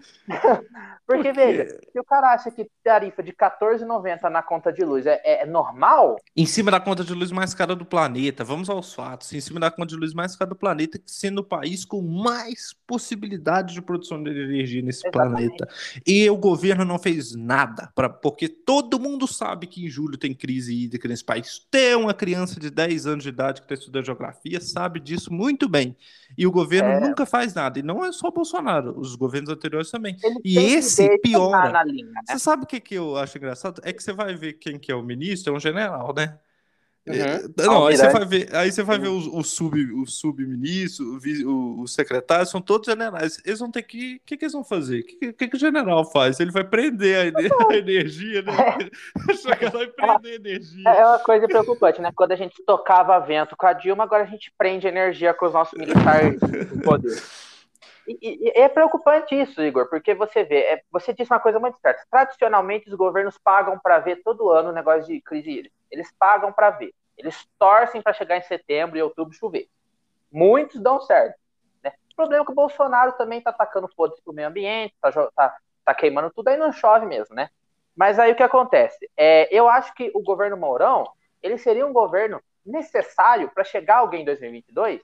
[1.05, 5.05] Porque, Porque- veja, se o cara acha que tarifa de R$14,90 na conta de luz
[5.05, 8.93] é, é normal, Em cima da conta de luz mais cara do planeta, vamos aos
[8.93, 9.31] fatos.
[9.34, 12.73] Em cima da conta de luz mais cara do planeta, sendo o país com mais
[12.88, 15.57] possibilidade de produção de energia nesse Exatamente.
[15.57, 15.67] planeta.
[16.07, 20.34] E o governo não fez nada, pra, porque todo mundo sabe que em julho tem
[20.34, 21.67] crise hídrica nesse país.
[21.69, 25.67] Tem uma criança de 10 anos de idade que está estudando geografia, sabe disso muito
[25.67, 25.97] bem.
[26.38, 26.99] E o governo É.
[27.24, 27.80] nunca faz nada.
[27.80, 30.15] E não é só Bolsonaro, os governos anteriores também.
[30.24, 31.84] ele E esse piora.
[31.84, 32.21] Linha, né?
[32.28, 33.82] Você sabe o que, que eu acho engraçado?
[33.84, 36.38] É que você vai ver quem que é o ministro, é um general, né?
[37.06, 37.16] Uhum.
[37.16, 41.06] É, Não, aí você vai ver, aí você vai ver os, os sub, os subministros,
[41.06, 43.41] o vi- o- os secretários, são todos generais.
[43.45, 44.16] Eles vão ter que.
[44.16, 45.01] O que, que eles vão fazer?
[45.01, 46.39] O que, que, que o general faz?
[46.39, 48.54] Ele vai prender a, a energia, né?
[49.36, 50.89] Chegar lá e prender a energia.
[50.89, 52.10] É uma coisa preocupante, né?
[52.16, 55.54] Quando a gente tocava vento com a Dilma, agora a gente prende energia com os
[55.54, 56.39] nossos militares
[56.72, 57.22] no poder.
[58.08, 61.60] E, e- e é preocupante isso, Igor, porque você vê, é, você disse uma coisa
[61.60, 62.01] muito certa.
[62.10, 65.76] Tradicionalmente, os governos pagam para ver todo ano o negócio de crise hídrica.
[65.94, 66.94] Eles pagam para ver.
[67.18, 69.70] Eles torcem para chegar em setembro e outubro chover.
[70.32, 71.38] Muitos dão certo.
[71.84, 71.94] Né?
[72.12, 75.32] O problema é que o Bolsonaro também está atacando foda-se pro meio ambiente, tá, jo-
[75.36, 77.50] tá- tá queimando tudo, aí não chove mesmo, né?
[77.96, 79.10] Mas aí o que acontece?
[79.16, 81.06] É, eu acho que o governo Mourão,
[81.41, 85.02] ele seria um governo necessário para chegar alguém em 2022,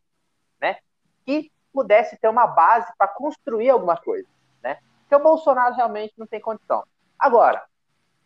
[0.60, 0.78] né?
[1.26, 4.28] Que pudesse ter uma base para construir alguma coisa,
[4.64, 4.80] né?
[5.02, 6.84] Porque o Bolsonaro realmente não tem condição.
[7.20, 7.64] Agora,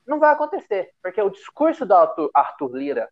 [0.06, 3.10] não vai acontecer, porque o discurso do Arthur, Arthur Lira,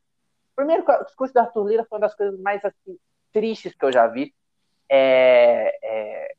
[0.56, 2.98] primeiro, o discurso do Arthur Lira foi uma das coisas mais assim,
[3.32, 4.34] tristes que eu já vi.
[4.90, 6.32] É, é,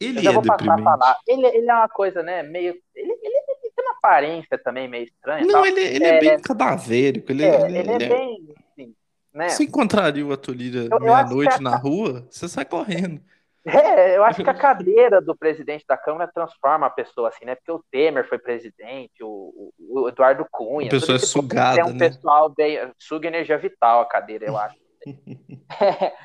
[0.00, 1.18] eu Ele já é vou passar a falar.
[1.26, 2.42] Ele, ele é uma coisa, né?
[2.42, 2.74] Meio.
[2.94, 5.46] Ele, ele, ele tem uma aparência também meio estranha.
[5.46, 7.32] Não, ele, ele é, É, bem cadavérico.
[7.32, 8.54] Ele, É, ele- é ele é- bem.
[8.70, 8.94] Assim,
[9.32, 9.48] né?
[9.48, 13.22] Você encontraria o Eu- eu acho meia-noite na rua, você sai correndo.
[13.66, 17.56] É, eu acho que a cadeira do presidente da Câmara transforma a pessoa assim, né?
[17.56, 20.86] Porque o Temer foi presidente, o, o- Eduardo Cunha.
[20.86, 22.08] A pessoa tudo é sugada, Tem um né?
[22.08, 22.78] pessoal bem.
[22.98, 24.76] Suga energia vital a cadeira, eu acho.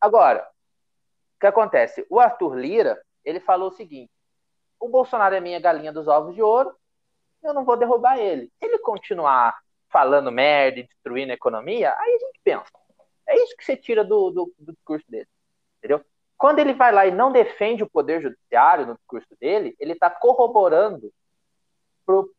[0.00, 0.46] Agora,
[1.36, 2.06] o que acontece?
[2.10, 4.10] O Arthur Lira, ele falou o seguinte:
[4.78, 6.74] o Bolsonaro é minha galinha dos ovos de ouro,
[7.42, 8.50] eu não vou derrubar ele.
[8.58, 9.56] Se ele continuar
[9.90, 12.70] falando merda e destruindo a economia, aí a gente pensa.
[13.26, 15.28] É isso que você tira do, do, do discurso dele.
[15.78, 16.04] Entendeu?
[16.44, 20.10] Quando ele vai lá e não defende o poder judiciário no discurso dele, ele está
[20.10, 21.10] corroborando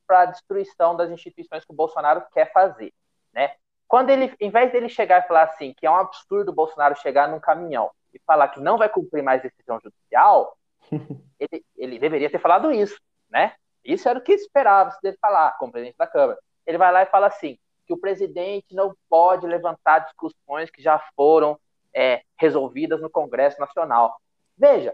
[0.06, 2.94] para a destruição das instituições que o Bolsonaro quer fazer.
[3.34, 3.56] Né?
[3.88, 6.96] Quando ele, em vez dele chegar e falar assim, que é um absurdo o Bolsonaro
[6.98, 10.56] chegar num caminhão e falar que não vai cumprir mais decisão judicial,
[11.40, 13.56] ele, ele deveria ter falado isso, né?
[13.84, 16.38] Isso era o que esperava-se dele falar como presidente da Câmara.
[16.68, 21.00] Ele vai lá e fala assim, que o presidente não pode levantar discussões que já
[21.16, 21.60] foram
[21.96, 24.16] é, resolvidas no Congresso Nacional.
[24.58, 24.94] Veja,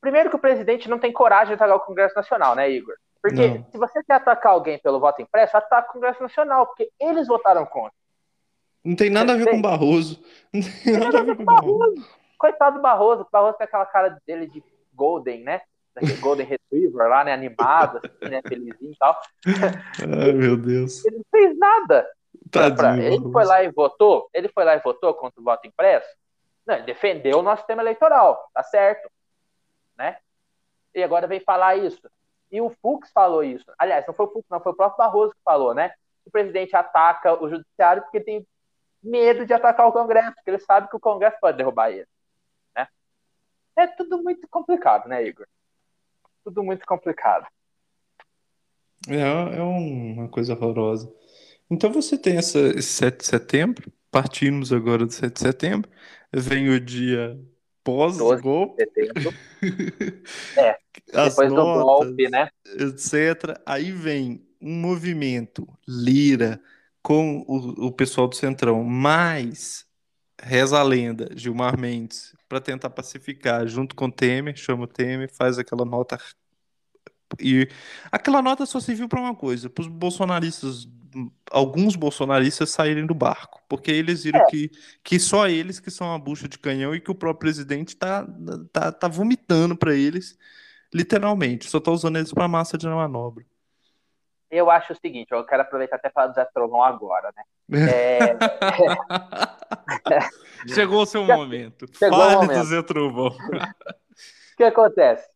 [0.00, 2.94] Primeiro que o presidente não tem coragem de atacar o Congresso Nacional, né, Igor?
[3.22, 3.66] Porque não.
[3.70, 7.64] se você quer atacar alguém pelo voto impresso, ataca o Congresso Nacional, porque eles votaram
[7.66, 7.92] contra.
[8.84, 10.22] Não tem nada a ver com Barroso.
[10.52, 12.08] Não tem nada a ver com Barroso.
[12.38, 14.62] Coitado do Barroso, o Barroso tem aquela cara dele de
[14.94, 15.62] Golden, né?
[15.94, 17.32] Daquele Golden Retriever lá, né?
[17.32, 18.42] Animado, assim, né?
[18.46, 19.20] Felizinho e tal.
[20.22, 21.04] Ai, meu Deus.
[21.04, 22.06] Ele não fez nada.
[22.50, 22.98] Tadinho, pra...
[22.98, 24.28] Ele foi lá e votou?
[24.32, 26.08] Ele foi lá e votou contra o voto impresso?
[26.66, 29.10] Não, ele defendeu o nosso sistema eleitoral, tá certo.
[29.96, 30.18] Né?
[30.94, 32.10] E agora vem falar isso.
[32.50, 33.64] E o Fux falou isso.
[33.78, 35.92] Aliás, não foi o Fux, não, foi o próprio Barroso que falou, né?
[36.24, 38.46] O presidente ataca o judiciário porque tem
[39.02, 42.08] medo de atacar o Congresso, porque ele sabe que o Congresso pode derrubar ele.
[42.74, 42.88] Né?
[43.76, 45.46] É tudo muito complicado, né, Igor?
[46.44, 47.46] Tudo muito complicado.
[49.08, 51.12] É, é uma coisa horrorosa.
[51.70, 55.90] Então você tem essa, esse 7 de setembro, partimos agora do 7 de setembro,
[56.32, 57.38] vem o dia
[57.82, 58.82] pós-golpe.
[60.56, 62.48] é, depois do golpe, né?
[62.64, 63.60] Etc.
[63.64, 66.60] Aí vem um movimento Lira,
[67.02, 69.86] com o, o pessoal do Centrão, mais
[70.42, 75.32] reza a lenda, Gilmar Mendes, para tentar pacificar, junto com o Temer, chama o Temer,
[75.32, 76.18] faz aquela nota.
[77.40, 77.68] E
[78.10, 80.84] aquela nota só serviu para uma coisa, para os bolsonaristas,
[81.50, 84.46] alguns bolsonaristas saírem do barco, porque eles viram é.
[84.46, 84.70] que,
[85.02, 88.26] que só eles que são a bucha de canhão e que o próprio presidente tá,
[88.72, 90.38] tá, tá vomitando para eles,
[90.92, 93.44] literalmente, só tá usando eles para massa de manobra
[94.50, 97.42] eu acho o seguinte, eu quero aproveitar até falar do Zé Trovão agora, né?
[97.90, 98.36] É...
[100.72, 101.86] Chegou o seu momento.
[101.96, 102.60] Chegou Fale o momento.
[102.60, 103.28] do Zé Trovão.
[103.28, 105.28] O que acontece?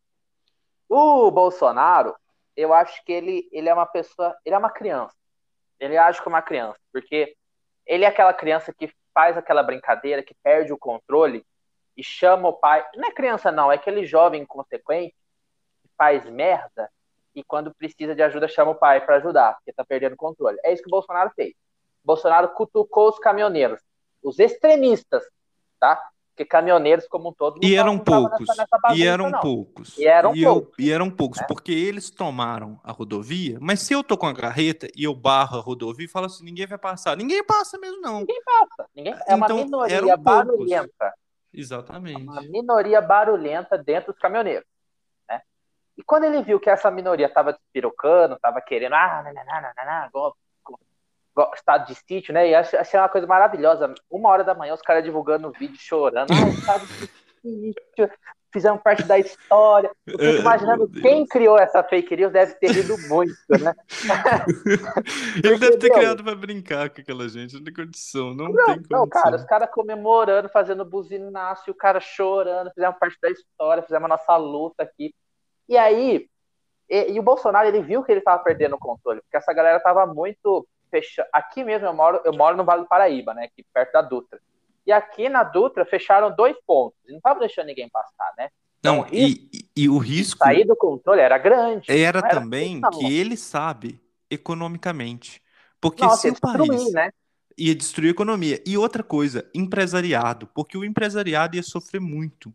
[0.89, 2.15] O Bolsonaro,
[2.57, 5.15] eu acho que ele, ele é uma pessoa, ele é uma criança.
[5.81, 7.35] Ele age como uma criança, porque
[7.87, 11.45] ele é aquela criança que faz aquela brincadeira, que perde o controle
[11.97, 12.87] e chama o pai.
[12.95, 15.15] Não é criança, não, é aquele jovem inconsequente
[15.83, 16.91] que faz merda
[17.35, 20.59] e quando precisa de ajuda chama o pai para ajudar, porque está perdendo o controle.
[20.65, 21.53] É isso que o Bolsonaro fez.
[22.03, 23.81] O Bolsonaro cutucou os caminhoneiros,
[24.23, 25.25] os extremistas,
[25.79, 26.01] tá?
[26.31, 29.41] Porque caminhoneiros como um todo e eram poucos nessa, nessa bagunça, e eram não.
[29.41, 29.99] poucos.
[29.99, 31.47] E eram e poucos eu, e eram poucos né?
[31.47, 35.59] porque eles tomaram a rodovia mas se eu tô com a carreta e eu barro
[35.59, 37.17] a rodovia e falo assim ninguém vai passar.
[37.17, 38.21] Ninguém passa mesmo não.
[38.21, 38.89] Ninguém passa.
[38.95, 41.15] Ninguém é uma então, minoria barulhenta.
[41.53, 44.65] Exatamente uma minoria barulhenta dentro dos caminhoneiros
[46.01, 50.37] e quando ele viu que essa minoria estava despirocando, estava querendo, ah, nananana, go, go,
[51.55, 52.49] estado de sítio, né?
[52.49, 53.95] E achei uma coisa maravilhosa.
[54.11, 57.11] Uma hora da manhã, os caras divulgando o vídeo, chorando, ah, estado de
[57.43, 58.11] sítio,
[58.53, 59.91] fizemos parte da história.
[60.07, 63.75] Eu fico é, imaginando quem criou essa fake news deve ter rido muito, né?
[65.43, 68.75] Ele deve ter criado para brincar com aquela gente, não tem condição, não, não tem
[68.77, 68.99] condição.
[68.99, 73.83] Não, cara, os caras comemorando, fazendo buzinaço, e o cara chorando, fizemos parte da história,
[73.83, 75.15] fizemos a nossa luta aqui.
[75.69, 76.29] E aí,
[76.89, 79.79] e, e o Bolsonaro, ele viu que ele estava perdendo o controle, porque essa galera
[79.79, 81.29] estava muito fechada.
[81.33, 84.41] Aqui mesmo eu moro, eu moro no Vale do Paraíba, né, aqui perto da Dutra.
[84.87, 88.49] E aqui na Dutra fecharam dois pontos, não estava deixando ninguém passar, né?
[88.83, 90.43] Não, então, e, e, o risco.
[90.43, 91.91] Sair do controle era grande.
[91.91, 95.43] Era, era também assim, que ele sabe economicamente.
[95.79, 97.11] Porque Nossa, se o país né?
[97.59, 98.63] ia destruir a economia.
[98.67, 100.47] E outra coisa, empresariado.
[100.55, 102.55] Porque o empresariado ia sofrer muito.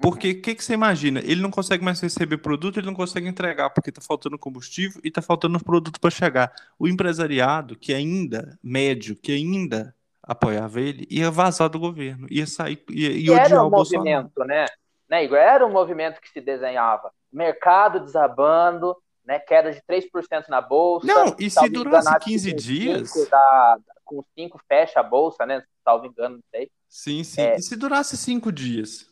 [0.00, 1.20] Porque o que, que você imagina?
[1.20, 5.08] Ele não consegue mais receber produto, ele não consegue entregar, porque está faltando combustível e
[5.08, 6.52] está faltando produto para chegar.
[6.78, 12.82] O empresariado, que ainda, médio, que ainda apoiava ele, ia vazar do governo, ia sair,
[12.90, 14.66] ia, ia odiar era um o movimento, né?
[15.10, 15.38] né, Igor?
[15.38, 17.12] Era um movimento que se desenhava.
[17.32, 19.40] Mercado desabando, né?
[19.40, 21.06] Queda de 3% na bolsa.
[21.06, 23.12] Não, e se durasse 15 dias.
[23.28, 25.62] Da, com 5 fecha a bolsa, né?
[25.84, 26.70] Salvo engano, não sei.
[26.88, 27.40] Sim, sim.
[27.40, 27.56] É...
[27.56, 29.09] E se durasse 5 dias?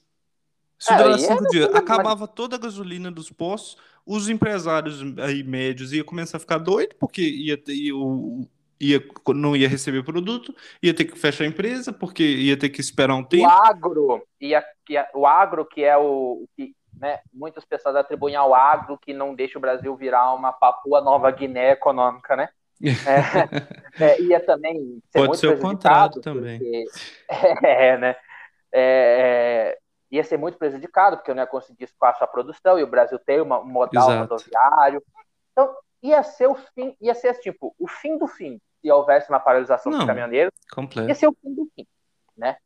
[0.79, 3.77] Se cinco é dias, acabava toda a gasolina dos postos,
[4.07, 7.95] os empresários aí médios iam começar a ficar doido, porque ia, ia,
[8.81, 9.05] ia,
[9.35, 13.15] não ia receber produto, ia ter que fechar a empresa, porque ia ter que esperar
[13.15, 13.45] um tempo.
[13.45, 18.55] O agro, ia, ia, o agro que é o que né, muitas pessoas atribuem ao
[18.55, 22.49] agro que não deixa o Brasil virar uma Papua Nova Guiné econômica, né?
[22.83, 26.59] É, é, ia também ser Pode ser o contrário também.
[26.59, 26.85] Porque,
[27.67, 28.17] é, né?
[28.73, 29.79] É,
[30.11, 33.19] ia ser muito prejudicado, porque eu não ia conseguir espaço a produção, e o Brasil
[33.19, 34.35] tem uma, um modal Exato.
[34.35, 35.03] rodoviário.
[35.53, 39.41] Então, ia ser o fim, ia ser tipo, o fim do fim, se houvesse uma
[39.41, 40.53] paralisação não, dos caminhoneiros.
[40.73, 41.09] Completo.
[41.09, 41.87] Ia ser o fim do fim,
[42.37, 42.57] né?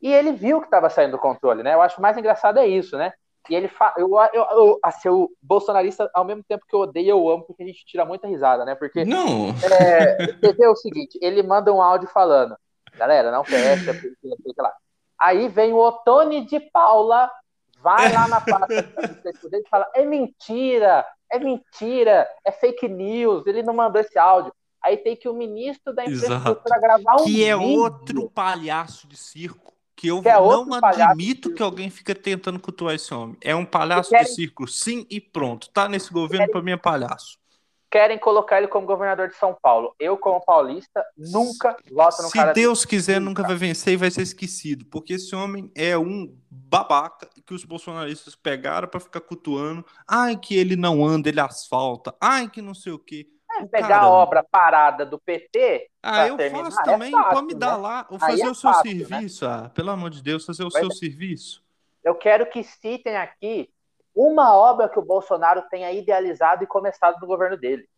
[0.00, 1.74] E ele viu que estava saindo do controle, né?
[1.74, 3.12] Eu acho mais engraçado é isso, né?
[3.48, 7.10] E ele fala, eu, eu, eu assim, o bolsonarista, ao mesmo tempo que eu odeio,
[7.10, 8.74] eu amo, porque a gente tira muita risada, né?
[8.74, 9.50] Porque não.
[9.50, 12.56] É, você vê o seguinte, ele manda um áudio falando,
[12.96, 14.72] galera, não fecha, porque, sei lá.
[15.24, 17.30] Aí vem o Otone de Paula,
[17.80, 21.02] vai lá na pasta dele e fala: é mentira,
[21.32, 24.52] é mentira, é fake news, ele não mandou esse áudio.
[24.82, 27.80] Aí tem que o ministro da infraestrutura gravar um Que é vídeo.
[27.80, 29.72] outro palhaço de circo.
[29.96, 33.38] Que eu que é não admito que alguém fica tentando cultuar esse homem.
[33.40, 34.26] É um palhaço querem...
[34.26, 35.70] de circo, sim e pronto.
[35.70, 36.52] Tá nesse governo, querem...
[36.52, 37.38] para mim é palhaço
[37.94, 39.94] querem colocar ele como governador de São Paulo.
[40.00, 42.48] Eu, como paulista, nunca voto no Se cara.
[42.52, 46.36] Se Deus quiser, nunca vai vencer e vai ser esquecido, porque esse homem é um
[46.50, 49.86] babaca que os bolsonaristas pegaram para ficar cultuando.
[50.08, 52.12] Ai, que ele não anda, ele asfalta.
[52.20, 53.28] Ai, que não sei o quê.
[53.60, 54.06] É, pegar Caramba.
[54.06, 55.88] a obra parada do PT.
[56.02, 57.82] Ah, eu terminar, faço é também, é fácil, pode me dar né?
[57.82, 59.06] lá, ou fazer é o seu fácil, né?
[59.06, 59.46] serviço.
[59.46, 59.54] Né?
[59.54, 61.62] Ah, pelo amor de Deus, fazer o seu serviço.
[62.02, 63.70] Eu quero que citem aqui
[64.14, 67.88] uma obra que o Bolsonaro tenha idealizado e começado no governo dele.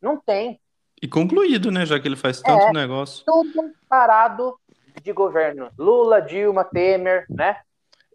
[0.00, 0.60] Não tem.
[1.00, 1.86] E concluído, né?
[1.86, 3.24] Já que ele faz tanto é, negócio.
[3.24, 4.58] Tudo parado
[5.02, 5.70] de governo.
[5.78, 7.56] Lula, Dilma, Temer, né?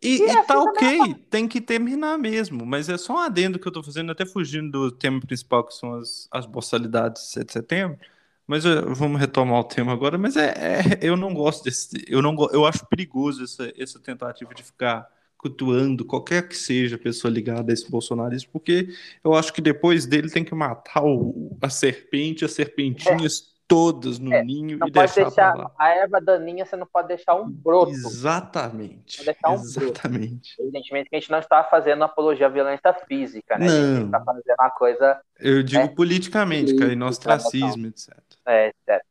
[0.02, 3.60] E, e, e assim tá ok, tem que terminar mesmo, mas é só um adendo
[3.60, 7.28] que eu tô fazendo, até fugindo do tema principal, que são as, as boçalidades de
[7.30, 8.00] 7 de setembro.
[8.48, 10.18] Mas eu, vamos retomar o tema agora.
[10.18, 12.04] Mas é, é, eu não gosto desse.
[12.08, 15.08] Eu, não, eu acho perigoso essa, essa tentativa de ficar
[15.40, 18.90] cultuando qualquer que seja a pessoa ligada a esse bolsonarismo, porque
[19.24, 23.60] eu acho que depois dele tem que matar o, a serpente, as serpentinhas é.
[23.66, 24.44] todas no é.
[24.44, 25.72] ninho não e deixar, deixar lá.
[25.80, 27.92] A erva daninha você não pode deixar um broto.
[27.92, 29.24] Exatamente.
[29.24, 30.56] Deixar um Exatamente.
[30.58, 30.62] Broto.
[30.68, 33.66] Evidentemente que a gente não está fazendo apologia à violência física, né?
[33.66, 33.74] Não.
[33.74, 35.22] A gente está fazendo uma coisa.
[35.40, 35.94] Eu digo né?
[35.96, 38.14] politicamente, cara, em ostracismo, etc.
[38.46, 39.02] É, etc.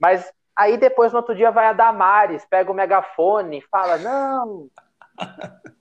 [0.00, 4.68] Mas aí depois no outro dia vai a Damares, pega o megafone e fala: não.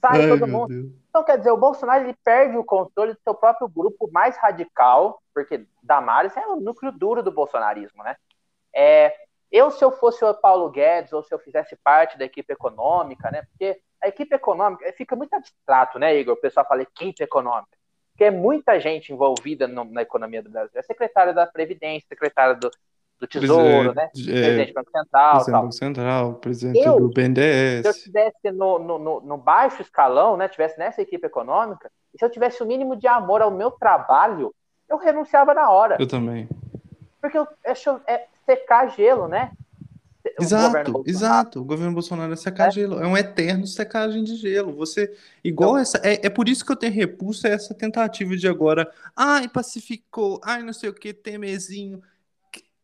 [0.00, 0.92] Sai Ai, todo mundo.
[1.08, 5.22] Então, quer dizer, o Bolsonaro ele perde o controle do seu próprio grupo mais radical,
[5.34, 8.16] porque Damares é o núcleo duro do bolsonarismo, né?
[8.74, 9.14] É,
[9.50, 13.30] eu, se eu fosse o Paulo Guedes, ou se eu fizesse parte da equipe econômica,
[13.30, 13.42] né?
[13.42, 16.34] Porque a equipe econômica fica muito abstrato, né, Igor?
[16.34, 17.76] O pessoal fala equipe econômica.
[18.12, 20.78] Porque é muita gente envolvida no, na economia do Brasil.
[20.78, 22.70] É secretário da Previdência, secretário do,
[23.22, 24.04] do Tesouro, né?
[24.04, 25.32] É, presidente do Banco Central.
[25.32, 27.82] Presidente do Banco Central, presidente eu, do BNDES.
[27.82, 30.48] Se eu estivesse no, no, no, baixo escalão, né?
[30.48, 34.52] Tivesse nessa equipe econômica, e se eu tivesse o mínimo de amor ao meu trabalho,
[34.88, 35.96] eu renunciava na hora.
[36.00, 36.48] Eu também.
[37.20, 37.72] Porque eu, é,
[38.12, 39.52] é secar gelo, né?
[40.40, 41.60] exato, exato.
[41.60, 42.70] O governo Bolsonaro é secar é.
[42.72, 43.00] gelo.
[43.00, 44.72] É um eterno secagem de gelo.
[44.76, 45.12] Você,
[45.44, 45.98] igual então, essa.
[46.02, 48.90] É, é por isso que eu tenho repulso a essa tentativa de agora.
[49.16, 50.40] Ai, pacificou.
[50.42, 52.02] Ai, não sei o que, temezinho.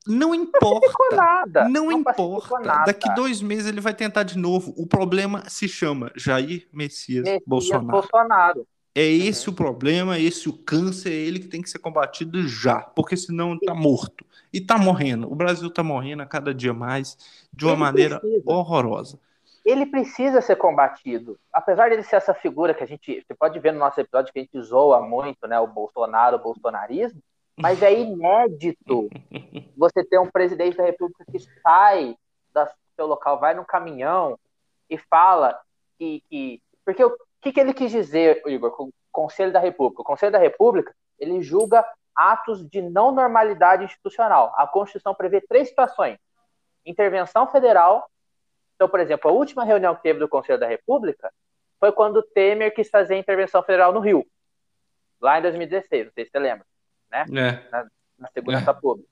[0.07, 1.16] Não importa.
[1.16, 1.68] Nada.
[1.68, 2.59] Não, não importa.
[2.61, 2.84] Nada.
[2.86, 4.72] Daqui dois meses ele vai tentar de novo.
[4.76, 7.86] O problema se chama Jair Messias, Messias Bolsonaro.
[7.88, 8.66] Bolsonaro.
[8.94, 9.53] É esse uhum.
[9.53, 13.55] o problema, esse o câncer, é ele que tem que ser combatido já, porque senão
[13.55, 14.26] está morto.
[14.53, 15.30] E está morrendo.
[15.30, 17.16] O Brasil está morrendo a cada dia mais,
[17.53, 18.42] de uma ele maneira precisa.
[18.46, 19.20] horrorosa.
[19.64, 21.38] Ele precisa ser combatido.
[21.53, 23.22] Apesar de ser essa figura que a gente.
[23.24, 25.61] Você pode ver no nosso episódio que a gente zoa muito, né?
[25.61, 27.22] O Bolsonaro, o bolsonarismo
[27.61, 29.09] mas é inédito
[29.76, 32.16] você ter um presidente da República que sai
[32.54, 34.38] do seu local, vai no caminhão
[34.88, 35.59] e fala
[35.98, 36.22] que.
[36.28, 40.02] que porque o que, que ele quis dizer, Igor, com o Conselho da República?
[40.02, 41.84] O Conselho da República ele julga
[42.14, 44.52] atos de não normalidade institucional.
[44.56, 46.18] A Constituição prevê três situações:
[46.86, 48.09] intervenção federal.
[48.76, 51.32] Então, por exemplo, a última reunião que teve do Conselho da República
[51.80, 54.24] foi quando Temer quis fazer intervenção federal no Rio,
[55.20, 56.64] lá em 2016, não sei se você lembra
[57.11, 57.24] né?
[57.30, 57.70] É.
[57.70, 57.86] Na,
[58.18, 58.74] na, segurança é.
[58.74, 59.09] pública.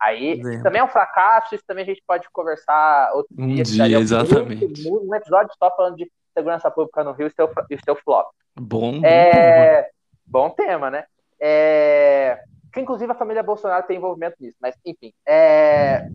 [0.00, 3.64] Aí também é um fracasso, isso também a gente pode conversar outro um dia.
[3.64, 4.88] dia exatamente.
[4.88, 8.28] Um, um, episódio só falando de segurança pública no Rio e seu, e seu flop.
[8.56, 9.88] Bom, é,
[10.26, 11.04] bom tema, né?
[11.40, 15.12] É, que inclusive a família Bolsonaro tem envolvimento nisso, mas enfim.
[15.26, 16.08] É,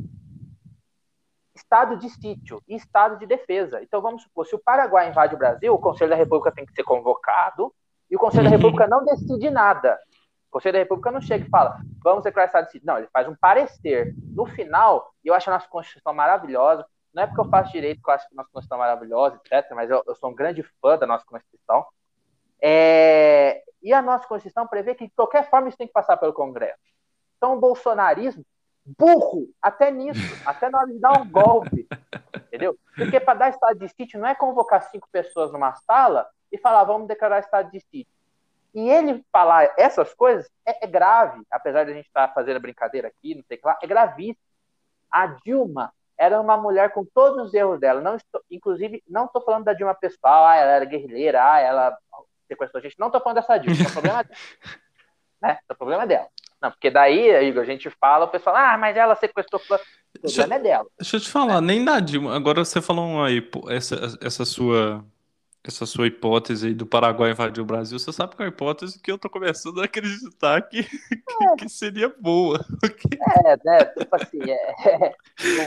[1.56, 3.82] estado de sítio e estado de defesa.
[3.82, 6.74] Então vamos supor, se o Paraguai invade o Brasil, o Conselho da República tem que
[6.74, 7.74] ser convocado
[8.10, 9.98] e o Conselho da República não decide nada.
[10.50, 12.88] O Conselho da República não chega e fala, vamos declarar estado de sítio.
[12.88, 14.16] Não, ele faz um parecer.
[14.34, 16.86] No final, eu acho a nossa Constituição maravilhosa.
[17.14, 19.36] Não é porque eu faço direito que eu acho que a nossa Constituição é maravilhosa,
[19.38, 21.86] etc., mas eu, eu sou um grande fã da nossa Constituição.
[22.62, 23.62] É...
[23.82, 26.80] E a nossa Constituição prevê que, de qualquer forma, isso tem que passar pelo Congresso.
[27.38, 28.44] Então, o bolsonarismo,
[28.98, 31.88] burro, até nisso, até na hora de dar um golpe,
[32.48, 32.76] entendeu?
[32.96, 36.84] Porque para dar estado de sítio não é convocar cinco pessoas numa sala e falar,
[36.84, 38.19] vamos declarar estado de sítio.
[38.74, 42.60] E ele falar essas coisas é, é grave, apesar de a gente estar tá fazendo
[42.60, 44.38] brincadeira aqui, não sei o que lá, é gravíssimo.
[45.10, 48.02] A Dilma era uma mulher com todos os erros dela.
[48.02, 51.98] Não estou, inclusive, não estou falando da Dilma pessoal, ah, ela era guerrilheira, ah, ela
[52.48, 53.00] sequestrou gente.
[53.00, 54.40] Não estou falando dessa Dilma, o problema é dela.
[55.42, 55.58] Né?
[55.70, 56.28] O problema é dela.
[56.62, 59.62] Não, porque daí, Igor, a gente fala, o pessoal, ah, mas ela sequestrou.
[59.62, 60.86] O problema é dela.
[61.00, 62.36] Deixa eu te falar, nem da Dilma.
[62.36, 65.04] Agora você falou aí, essa, essa sua
[65.64, 69.00] essa sua hipótese aí do Paraguai invadir o Brasil, você sabe que é uma hipótese
[69.00, 72.66] que eu tô começando a acreditar que, que, que seria boa.
[73.46, 73.86] É, né?
[73.86, 75.14] Tipo assim, é,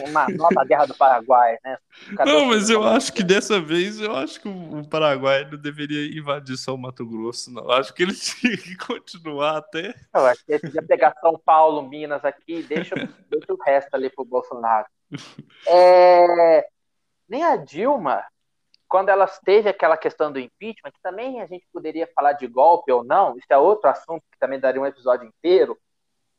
[0.00, 1.76] é uma nova guerra do Paraguai, né?
[2.16, 6.18] Cadê não, mas eu acho que dessa vez, eu acho que o Paraguai não deveria
[6.18, 7.64] invadir só o Mato Grosso, não.
[7.64, 9.94] Eu acho que ele tinha que continuar até.
[10.14, 13.94] Eu acho que ele podia pegar São Paulo, Minas aqui e deixa, deixa o resto
[13.94, 14.86] ali pro Bolsonaro.
[15.66, 16.66] É,
[17.28, 18.24] nem a Dilma
[18.92, 22.92] quando ela teve aquela questão do impeachment, que também a gente poderia falar de golpe
[22.92, 25.78] ou não, isso é outro assunto que também daria um episódio inteiro,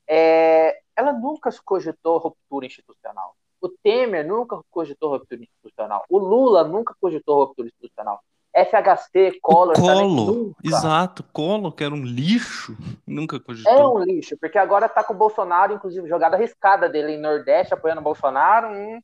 [0.07, 3.33] é, ela nunca cogitou ruptura institucional.
[3.59, 6.05] O Temer nunca cogitou ruptura institucional.
[6.07, 8.19] O Lula nunca cogitou ruptura institucional.
[8.55, 12.77] FHC, Collor, o Collor, exato, Collor, que era um lixo,
[13.07, 13.73] nunca cogitou.
[13.73, 17.73] É um lixo, porque agora tá com o Bolsonaro, inclusive jogada arriscada dele em Nordeste,
[17.73, 19.01] apoiando o Bolsonaro, hum,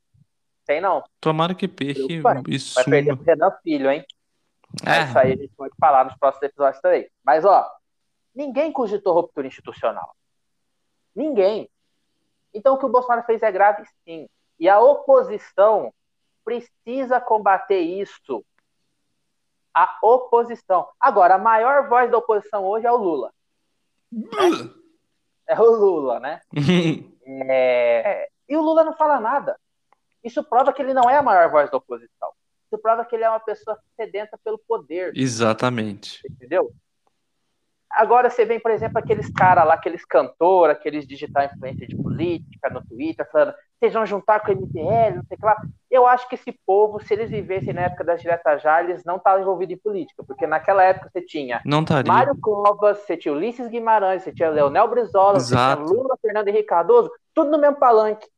[0.66, 1.02] tem não.
[1.20, 2.00] Tomara que perca
[2.48, 2.74] isso.
[2.74, 4.04] Vai perder pro Renan Filho, hein?
[4.86, 5.04] É.
[5.04, 7.10] Isso aí a gente pode falar nos próximos episódios também.
[7.24, 7.68] Mas, ó,
[8.34, 10.14] ninguém cogitou ruptura institucional.
[11.14, 11.68] Ninguém.
[12.54, 14.28] Então, o que o Bolsonaro fez é grave, sim.
[14.58, 15.92] E a oposição
[16.44, 18.44] precisa combater isso.
[19.74, 20.88] A oposição.
[20.98, 23.32] Agora, a maior voz da oposição hoje é o Lula.
[24.12, 24.28] Né?
[25.46, 26.40] É o Lula, né?
[27.26, 28.28] é...
[28.48, 29.58] E o Lula não fala nada.
[30.22, 32.30] Isso prova que ele não é a maior voz da oposição.
[32.66, 35.12] Isso prova que ele é uma pessoa sedenta pelo poder.
[35.14, 36.20] Exatamente.
[36.28, 36.72] Entendeu?
[37.90, 42.70] Agora você vem, por exemplo, aqueles caras lá, aqueles cantores, aqueles digital influencers de política
[42.70, 45.56] no Twitter, falando, vocês vão juntar com o MPL, não sei o que lá.
[45.90, 49.16] Eu acho que esse povo, se eles vivessem na época das diretas já, eles não
[49.16, 53.66] estavam envolvidos em política, porque naquela época você tinha não Mário Covas, você tinha Ulisses
[53.66, 55.82] Guimarães, você tinha Leonel Brizola, Exato.
[55.82, 58.28] você tinha Lula, Fernando Henrique Cardoso, tudo no mesmo palanque.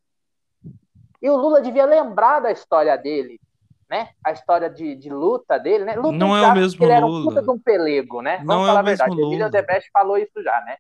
[1.23, 3.41] E o Lula devia lembrar da história dele,
[3.89, 4.11] né?
[4.25, 5.95] A história de, de luta dele, né?
[5.95, 6.97] Luta não é o mesmo ele Lula.
[6.97, 8.39] era um puta de um pelego, né?
[8.39, 9.11] Vamos não falar é a verdade.
[9.13, 9.27] Lula.
[9.29, 10.77] Emílio Debest falou isso já, né?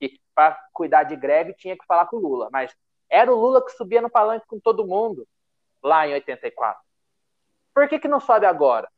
[0.00, 2.74] Que para cuidar de greve tinha que falar com o Lula, mas
[3.08, 5.24] era o Lula que subia no palanque com todo mundo
[5.80, 6.80] lá em 84.
[7.72, 8.88] Por que que não sobe agora?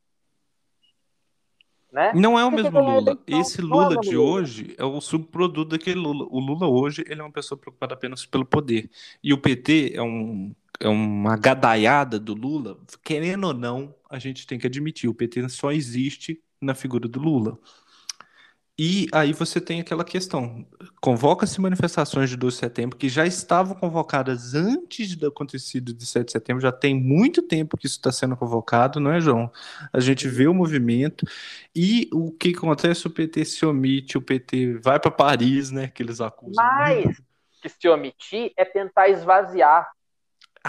[1.92, 2.12] Né?
[2.14, 3.18] Não é o mesmo Lula.
[3.26, 6.26] Esse Lula é de hoje é o subproduto daquele Lula.
[6.30, 8.90] O Lula hoje ele é uma pessoa preocupada apenas pelo poder.
[9.22, 14.46] E o PT é um é uma gadaiada do Lula, querendo ou não, a gente
[14.46, 17.58] tem que admitir, o PT só existe na figura do Lula.
[18.80, 20.64] E aí você tem aquela questão,
[21.00, 26.26] convoca-se manifestações de 12 de setembro que já estavam convocadas antes do acontecido de 7
[26.26, 29.50] de setembro, já tem muito tempo que isso está sendo convocado, não é, João?
[29.92, 31.26] A gente vê o movimento
[31.74, 36.00] e o que acontece, o PT se omite, o PT vai para Paris, né, que
[36.00, 36.64] eles acusam.
[36.64, 37.20] Mas
[37.60, 39.90] que se omitir é tentar esvaziar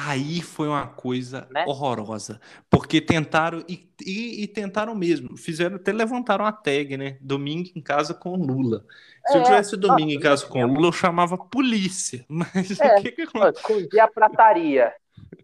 [0.08, 1.66] Aí foi uma coisa né?
[1.68, 2.40] horrorosa.
[2.70, 7.18] Porque tentaram, e, e, e, tentaram mesmo, fizeram, até levantaram a tag, né?
[7.20, 8.86] Domingo em casa com Lula.
[9.28, 12.26] Se é, eu tivesse domingo em casa com Lula, eu chamava polícia.
[12.30, 13.88] Mas é, o que que aconteceu?
[14.02, 14.94] a prataria.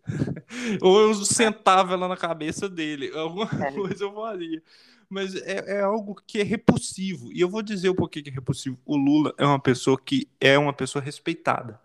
[0.82, 3.12] Ou eu sentava ela na cabeça dele.
[3.14, 3.72] Alguma é.
[3.74, 4.64] coisa eu faria.
[5.10, 7.30] Mas é, é, algo que é repulsivo.
[7.34, 8.80] E eu vou dizer o porquê que é repulsivo.
[8.86, 11.78] O Lula é uma pessoa que é uma pessoa respeitada.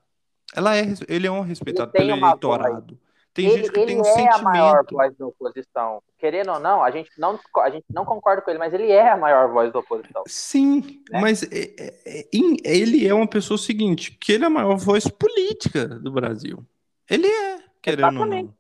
[0.54, 2.98] Ela é, ele é um respeitado pelo eleitorado.
[3.32, 4.34] Tem ele, gente que tem um é sentimento.
[4.34, 6.02] a maior voz da oposição.
[6.18, 9.10] Querendo ou não, a gente não, a gente não concorda com ele, mas ele é
[9.10, 10.22] a maior voz da oposição.
[10.26, 11.20] Sim, né?
[11.20, 15.06] mas é, é, é ele é uma pessoa seguinte, que ele é a maior voz
[15.06, 16.64] política do Brasil.
[17.08, 18.36] Ele é, querendo Exatamente.
[18.36, 18.59] ou não.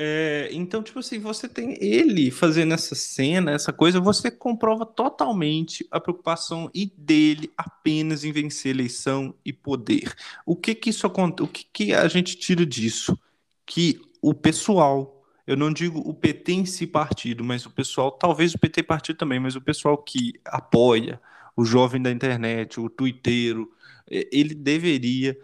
[0.00, 5.84] É, então, tipo assim, você tem ele fazendo essa cena, essa coisa, você comprova totalmente
[5.90, 10.14] a preocupação e dele apenas em vencer eleição e poder.
[10.46, 11.04] O que que isso?
[11.08, 13.18] O que que a gente tira disso?
[13.66, 18.54] Que o pessoal, eu não digo o PT em si partido, mas o pessoal, talvez
[18.54, 21.20] o PT partido também, mas o pessoal que apoia
[21.56, 23.68] o jovem da internet, o twitteiro,
[24.08, 25.36] ele deveria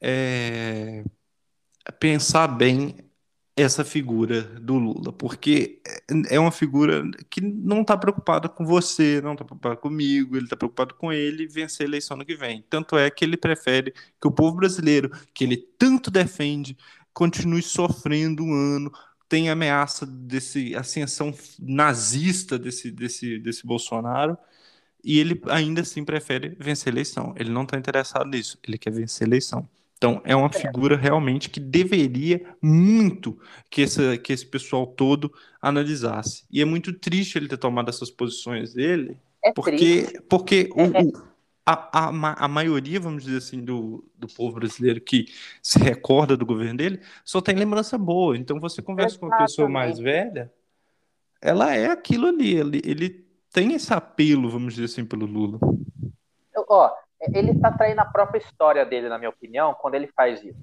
[0.00, 1.04] é,
[1.98, 3.09] pensar bem
[3.62, 5.80] essa figura do Lula, porque
[6.28, 10.56] é uma figura que não está preocupada com você, não está preocupada comigo, ele está
[10.56, 12.64] preocupado com ele vencer a eleição no que vem.
[12.68, 16.76] Tanto é que ele prefere que o povo brasileiro, que ele tanto defende,
[17.12, 18.92] continue sofrendo um ano,
[19.28, 24.36] tem ameaça desse ascensão nazista desse, desse, desse Bolsonaro,
[25.04, 27.34] e ele ainda assim prefere vencer a eleição.
[27.36, 29.68] Ele não está interessado nisso, ele quer vencer a eleição.
[30.00, 33.38] Então, é uma figura realmente que deveria muito
[33.68, 35.30] que, esse que esse pessoal todo
[35.60, 36.46] analisasse.
[36.50, 41.02] E é muito triste ele ter tomado essas posições dele, é porque, porque o, é.
[41.02, 41.12] o,
[41.66, 45.26] a, a, a maioria, vamos dizer assim, do, do povo brasileiro que
[45.62, 48.38] se recorda do governo dele só tem lembrança boa.
[48.38, 49.36] Então, você conversa Exatamente.
[49.36, 50.50] com uma pessoa mais velha,
[51.42, 52.54] ela é aquilo ali.
[52.54, 55.58] Ele, ele tem esse apelo, vamos dizer assim, pelo Lula.
[56.56, 56.90] Ó,
[57.20, 60.58] ele está traindo a própria história dele, na minha opinião, quando ele faz isso.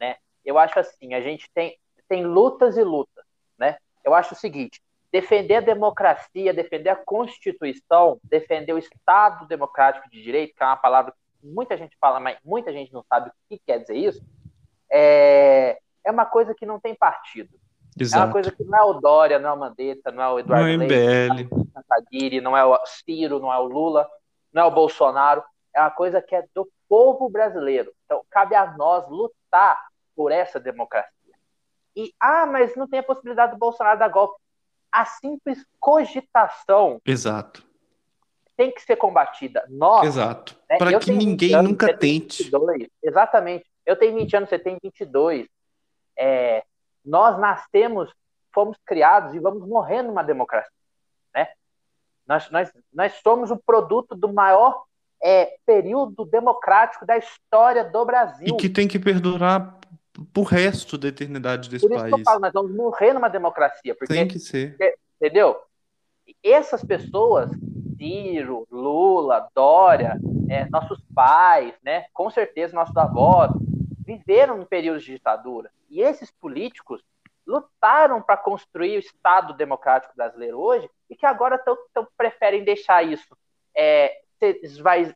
[0.00, 0.16] Né?
[0.44, 1.78] Eu acho assim, a gente tem,
[2.08, 3.24] tem lutas e lutas.
[3.58, 3.76] Né?
[4.02, 4.82] Eu acho o seguinte:
[5.12, 10.76] defender a democracia, defender a Constituição, defender o Estado democrático de direito, que é uma
[10.76, 14.20] palavra que muita gente fala, mas muita gente não sabe o que quer dizer isso,
[14.90, 17.50] é, é uma coisa que não tem partido.
[17.98, 18.22] Exato.
[18.22, 20.38] É uma coisa que não é o Dória, não é o Mandetta, não é o
[20.40, 23.64] Eduardo não é Leite, não é o Santagiri, não é o Ciro, não é o
[23.64, 24.08] Lula,
[24.52, 25.44] não é o Bolsonaro.
[25.74, 27.92] É uma coisa que é do povo brasileiro.
[28.04, 31.10] Então, cabe a nós lutar por essa democracia.
[31.96, 34.40] E, ah, mas não tem a possibilidade do Bolsonaro dar golpe.
[34.90, 37.00] A simples cogitação.
[37.04, 37.66] Exato.
[38.56, 39.64] Tem que ser combatida.
[39.68, 40.06] Nós.
[40.06, 40.56] Exato.
[40.70, 42.44] Né, Para que ninguém anos, nunca tente.
[42.44, 43.66] 22, exatamente.
[43.84, 45.48] Eu tenho 20 anos, você tem 22.
[46.16, 46.64] É,
[47.04, 48.12] nós nascemos,
[48.52, 50.70] fomos criados e vamos morrer numa democracia.
[51.34, 51.48] Né?
[52.26, 54.84] Nós, nós, nós somos o produto do maior
[55.24, 58.46] é, período democrático da história do Brasil.
[58.46, 59.78] E que tem que perdurar
[60.34, 62.14] pro resto da eternidade desse Por isso país.
[62.14, 63.94] Que eu falo, nós vamos morrer numa democracia.
[63.94, 64.76] Porque, tem que ser.
[64.76, 65.56] Porque, entendeu?
[66.42, 67.50] Essas pessoas,
[67.96, 70.18] Ciro, Lula, Dória,
[70.50, 73.50] é, nossos pais, né, com certeza nossos avós,
[74.06, 75.70] viveram em períodos de ditadura.
[75.88, 77.02] E esses políticos
[77.46, 83.02] lutaram para construir o Estado democrático brasileiro hoje e que agora tão, tão preferem deixar
[83.02, 83.36] isso
[83.74, 84.60] é, ser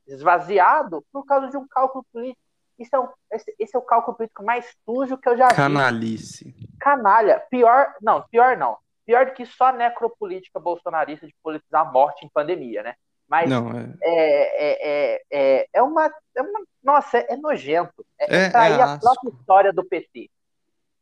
[0.07, 2.41] esvaziado por causa de um cálculo político.
[2.79, 5.57] Isso é um, esse, esse, é o cálculo político mais sujo que eu já vi.
[5.57, 6.55] Canalice.
[6.81, 7.41] Canalha.
[7.51, 8.79] Pior, não, pior não.
[9.05, 12.95] Pior do que só a necropolítica bolsonarista de politizar a morte em pandemia, né?
[13.29, 13.95] Mas não, é...
[14.03, 16.61] É, é, é, é, uma, é uma.
[16.83, 18.07] Nossa, é, nojento.
[18.19, 20.31] É, é trair a própria história do PT,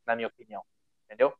[0.05, 0.63] na minha opinião.
[1.05, 1.33] Entendeu?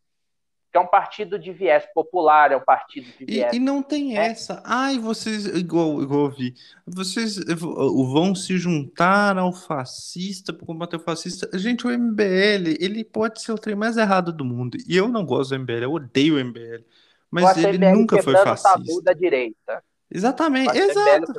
[0.77, 3.51] Que é um partido de viés popular, é um partido de viés.
[3.51, 4.27] E, e não tem né?
[4.27, 4.63] essa.
[4.63, 6.55] Ai, vocês, igual, igual eu vi,
[6.87, 11.49] vocês vão se juntar ao fascista para combater o fascista.
[11.59, 14.77] Gente, o MBL, ele pode ser o trem mais errado do mundo.
[14.87, 16.85] E eu não gosto do MBL, eu odeio o MBL.
[17.31, 18.69] Mas ele MBL nunca foi fascista.
[18.69, 19.83] O tabu da direita.
[20.11, 21.33] Exatamente, exato.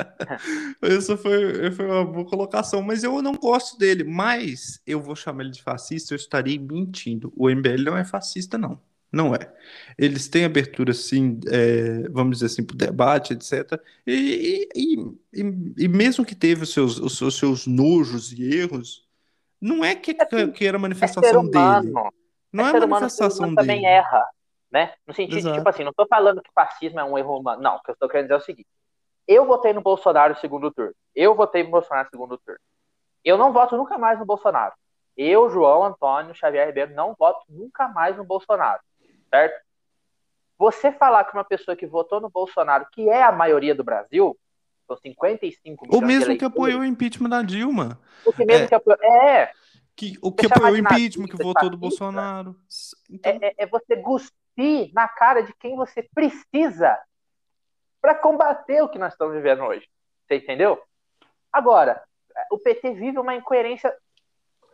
[0.82, 4.04] Essa foi, foi uma boa colocação, mas eu não gosto dele.
[4.04, 7.32] Mas eu vou chamar ele de fascista, eu estarei mentindo.
[7.36, 8.80] O MBL não é fascista, não.
[9.12, 9.52] Não é.
[9.98, 13.80] Eles têm abertura, sim, é, vamos dizer assim, para o debate, etc.
[14.06, 14.98] E, e,
[15.34, 19.08] e, e, mesmo que teve os seus, os, os seus nojos e erros,
[19.60, 21.92] não é que, é, que era manifestação é dele.
[22.52, 23.56] Não é, é manifestação dele.
[23.56, 24.24] também erra
[24.70, 24.92] né?
[25.06, 25.52] No sentido Exato.
[25.52, 27.60] de, tipo assim, não estou falando que fascismo é um erro humano.
[27.60, 28.68] Não, o que eu estou querendo dizer é o seguinte:
[29.30, 30.92] eu votei no Bolsonaro no segundo turno.
[31.14, 32.60] Eu votei no Bolsonaro no segundo turno.
[33.24, 34.74] Eu não voto nunca mais no Bolsonaro.
[35.16, 38.80] Eu, João Antônio Xavier Ribeiro, não voto nunca mais no Bolsonaro.
[39.32, 39.64] Certo?
[40.58, 44.36] Você falar que uma pessoa que votou no Bolsonaro, que é a maioria do Brasil,
[44.88, 48.00] são 55 milhões O mesmo que apoiou o impeachment da Dilma.
[48.26, 48.68] O que mesmo é.
[48.68, 49.00] que apoiou.
[49.00, 49.52] É.
[49.94, 52.56] Que, o que apoiou o impeachment, que votou do Bolsonaro.
[53.08, 53.30] Então...
[53.30, 56.98] É, é, é você cuspir na cara de quem você precisa
[58.00, 59.86] para combater o que nós estamos vivendo hoje.
[60.26, 60.80] Você entendeu?
[61.52, 62.02] Agora,
[62.50, 63.94] o PT vive uma incoerência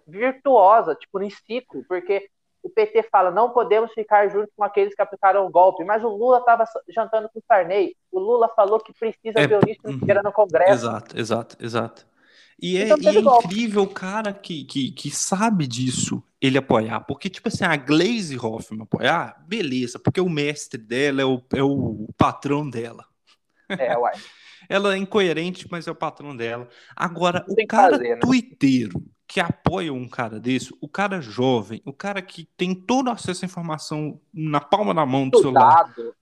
[0.06, 2.28] virtuosa, tipo, em ciclo, porque
[2.62, 6.08] o PT fala não podemos ficar junto com aqueles que aplicaram o golpe, mas o
[6.08, 7.94] Lula estava jantando com o Sarney.
[8.10, 10.22] O Lula falou que precisa é, ver o Nisto uhum.
[10.22, 10.72] no Congresso.
[10.72, 12.06] Exato, exato, exato.
[12.60, 17.00] E é, então, e é incrível o cara que, que, que sabe disso, ele apoiar.
[17.00, 21.62] Porque, tipo assim, a Glaze Hoffman apoiar, beleza, porque o mestre dela é o, é
[21.62, 23.04] o patrão dela.
[23.68, 24.14] É, uai.
[24.68, 26.68] Ela é incoerente, mas é o patrão dela.
[26.96, 28.20] Agora, o cara fazer, né?
[28.20, 33.44] tuiteiro que apoia um cara desse, o cara jovem, o cara que tem todo acesso
[33.44, 35.94] à informação na palma da mão do estudado.
[35.94, 36.14] celular,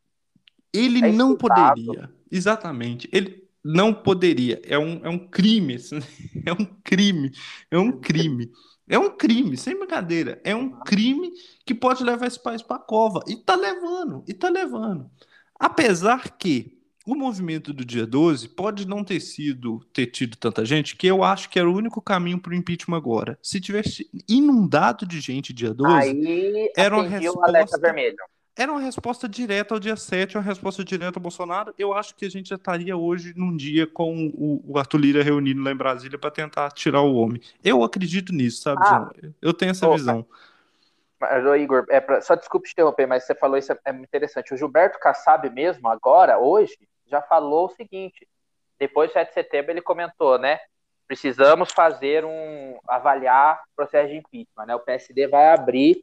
[0.72, 2.10] ele é não poderia.
[2.30, 3.08] Exatamente.
[3.12, 4.60] Ele, não poderia.
[4.64, 5.76] É um, é um crime.
[6.44, 7.32] É um crime.
[7.70, 8.50] É um crime.
[8.86, 10.38] É um crime, sem brincadeira.
[10.44, 11.32] É um crime
[11.64, 13.22] que pode levar esse país para a cova.
[13.26, 15.10] E tá levando, e tá levando.
[15.58, 20.96] Apesar que o movimento do dia 12 pode não ter sido ter tido tanta gente,
[20.96, 23.38] que eu acho que era o único caminho para o impeachment agora.
[23.42, 28.16] Se tivesse inundado de gente dia 12, Aí, era uma resposta vermelho
[28.56, 31.74] era uma resposta direta ao dia 7, uma resposta direta ao Bolsonaro.
[31.76, 35.22] Eu acho que a gente já estaria hoje num dia com o, o Arthur Lira
[35.24, 37.40] reunido lá em Brasília para tentar tirar o homem.
[37.64, 39.10] Eu acredito nisso, sabe, ah,
[39.42, 40.24] Eu tenho essa visão.
[41.20, 44.54] Mas, Igor, é pra, só desculpe te interromper, mas você falou isso é, é interessante.
[44.54, 48.28] O Gilberto Kassab mesmo, agora, hoje, já falou o seguinte:
[48.78, 50.58] depois do 7 de setembro, ele comentou, né?
[51.06, 52.78] Precisamos fazer um.
[52.88, 54.74] avaliar o processo de impeachment, né?
[54.74, 56.02] O PSD vai abrir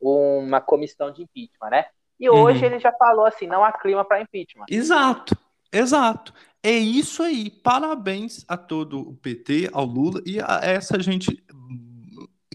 [0.00, 1.86] uma comissão de impeachment, né?
[2.18, 2.66] E hoje uhum.
[2.66, 4.66] ele já falou assim, não há clima para impeachment.
[4.68, 5.36] Exato,
[5.72, 6.32] exato.
[6.62, 7.50] É isso aí.
[7.50, 11.44] Parabéns a todo o PT, ao Lula e a essa gente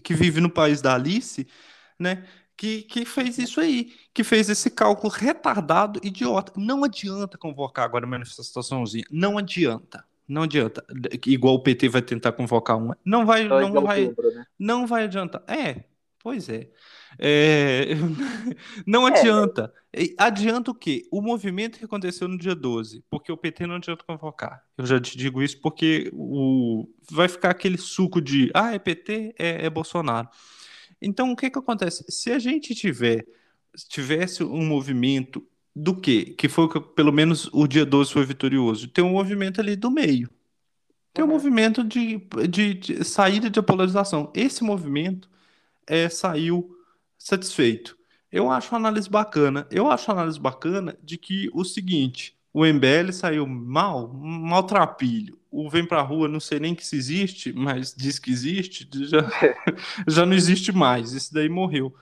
[0.02, 1.46] que vive no país da Alice,
[1.98, 2.26] né?
[2.58, 6.52] Que, que fez isso aí, que fez esse cálculo retardado, idiota.
[6.56, 9.04] Não adianta convocar agora uma manifestaçãozinha.
[9.12, 10.04] Não adianta.
[10.28, 10.84] Não adianta.
[11.24, 12.98] Igual o PT vai tentar convocar uma.
[13.04, 14.44] Não vai, não vai, outubro, né?
[14.58, 15.42] não vai adiantar.
[15.46, 15.84] É,
[16.20, 16.68] pois é.
[17.16, 17.94] é...
[18.84, 19.12] não é.
[19.12, 19.72] adianta.
[19.92, 20.02] É.
[20.18, 21.06] Adianta o quê?
[21.12, 24.64] O movimento que aconteceu no dia 12, porque o PT não adianta convocar.
[24.76, 26.88] Eu já te digo isso porque o...
[27.08, 30.28] vai ficar aquele suco de ah, é PT, é, é Bolsonaro.
[31.00, 32.04] Então, o que que acontece?
[32.08, 33.24] Se a gente tiver
[33.88, 36.34] tivesse um movimento do quê?
[36.36, 38.88] Que foi que pelo menos o dia 12 foi vitorioso.
[38.88, 40.28] Tem um movimento ali do meio.
[41.12, 41.34] Tem um uhum.
[41.34, 42.18] movimento de,
[42.48, 44.32] de, de, saída de polarização.
[44.34, 45.28] Esse movimento
[45.86, 46.76] é, saiu
[47.16, 47.96] satisfeito.
[48.30, 49.66] Eu acho uma análise bacana.
[49.70, 55.37] Eu acho uma análise bacana de que o seguinte: o MBL saiu mal, maltrapilho.
[55.50, 59.18] O Vem Pra Rua, não sei nem que se existe, mas diz que existe, já,
[60.06, 61.14] já não existe mais.
[61.14, 61.94] Esse daí morreu.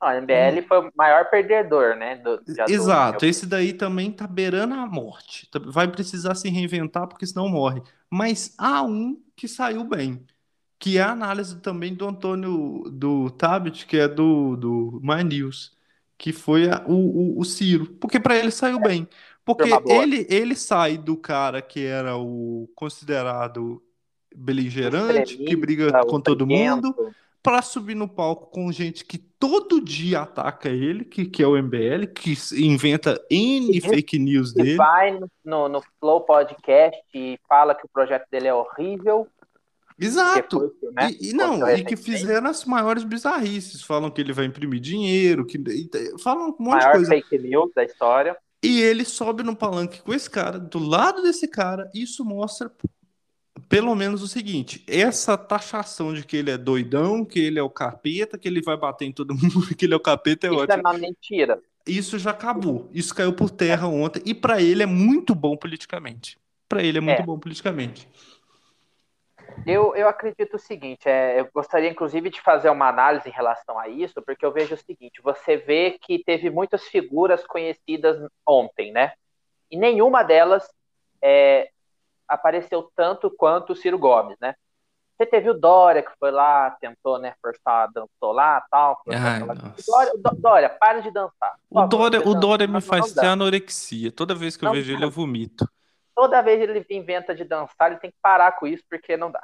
[0.00, 2.16] o MBL foi o maior perdedor, né?
[2.16, 5.48] Do, Exato, esse daí também tá beirando a morte.
[5.50, 7.82] Tá, vai precisar se reinventar, porque senão morre.
[8.10, 10.24] Mas há um que saiu bem,
[10.78, 15.76] que é a análise também do Antônio do Tabit, que é do, do My News,
[16.18, 19.08] que foi a, o, o, o Ciro, porque para ele saiu bem.
[19.46, 23.80] Porque ele, ele sai do cara que era o considerado
[24.34, 26.92] beligerante, que briga com todo mundo,
[27.40, 31.56] para subir no palco com gente que todo dia ataca ele, que, que é o
[31.56, 34.74] MBL, que inventa N fake news dele.
[34.74, 39.28] vai no, no Flow Podcast e fala que o projeto dele é horrível.
[39.96, 40.58] Exato.
[40.80, 43.80] Foi, né, e, e não, e que fizeram as maiores bizarrices.
[43.82, 45.56] Falam que ele vai imprimir dinheiro, que
[46.18, 47.10] falam um monte Maior de coisa.
[47.10, 48.36] fake news da história.
[48.66, 52.70] E ele sobe no palanque com esse cara, do lado desse cara, isso mostra
[53.68, 57.70] pelo menos o seguinte: essa taxação de que ele é doidão, que ele é o
[57.70, 60.58] capeta, que ele vai bater em todo mundo, que ele é o capeta é isso
[60.58, 60.78] ótimo.
[60.78, 61.62] Isso é uma mentira.
[61.86, 62.90] Isso já acabou.
[62.92, 66.36] Isso caiu por terra ontem e para ele é muito bom politicamente.
[66.68, 67.24] Para ele é muito é.
[67.24, 68.08] bom politicamente.
[69.64, 73.78] Eu, eu acredito o seguinte, é, eu gostaria inclusive de fazer uma análise em relação
[73.78, 78.92] a isso, porque eu vejo o seguinte, você vê que teve muitas figuras conhecidas ontem,
[78.92, 79.12] né?
[79.70, 80.68] E nenhuma delas
[81.22, 81.70] é,
[82.28, 84.54] apareceu tanto quanto o Ciro Gomes, né?
[85.16, 89.00] Você teve o Dória, que foi lá, tentou, né, forçar, dançou lá tal.
[89.08, 89.40] Ai,
[89.86, 91.54] Dória, Dória, para de dançar.
[91.70, 94.12] O Dória, o Dória me faz ter anorexia.
[94.12, 95.66] Toda vez que eu não vejo ele, eu vomito.
[96.16, 99.42] Toda vez ele inventa de dançar, ele tem que parar com isso, porque não dá.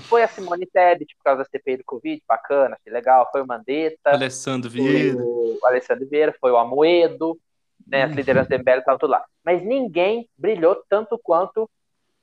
[0.00, 3.28] Foi a Simone Tebet por causa da CPI do Covid, bacana, achei legal.
[3.32, 4.10] Foi o Mandetta.
[4.10, 5.16] Alessandro Vieira.
[5.16, 7.38] O Alessandro Vieira, foi o Amoedo,
[7.86, 8.16] né, as uhum.
[8.16, 9.24] lideranças do MBL estavam tudo lá.
[9.42, 11.70] Mas ninguém brilhou tanto quanto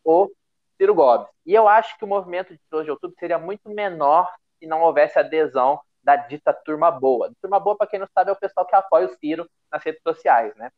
[0.04, 0.30] o
[0.78, 1.28] Ciro Gomes.
[1.46, 4.82] E eu acho que o movimento de 12 de outubro seria muito menor se não
[4.82, 7.32] houvesse adesão da dita turma boa.
[7.42, 10.02] Turma boa, para quem não sabe, é o pessoal que apoia o Ciro nas redes
[10.04, 10.70] sociais, né?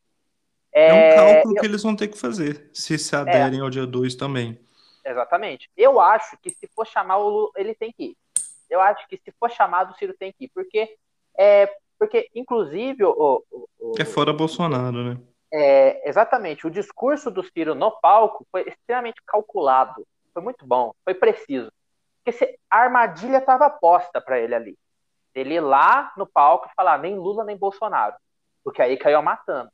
[0.74, 1.62] É, é um cálculo eu...
[1.62, 3.62] que eles vão ter que fazer, se se aderem é.
[3.62, 4.60] ao dia 2 também.
[5.06, 5.70] Exatamente.
[5.76, 8.18] Eu acho que se for chamar o Lula, ele tem que ir.
[8.70, 10.52] Eu acho que se for chamado, o Ciro tem que ir.
[10.54, 10.98] Porque,
[11.38, 15.18] é, porque inclusive, o, o, o É fora Bolsonaro, né?
[15.52, 16.68] É, exatamente.
[16.68, 20.06] O discurso do Ciro no palco foi extremamente calculado.
[20.34, 21.72] Foi muito bom, foi preciso.
[22.18, 24.78] Porque se, a armadilha estava posta para ele ali.
[25.34, 28.16] Ele ir lá no palco e falar nem Lula nem Bolsonaro.
[28.64, 29.70] Porque aí caiu matando.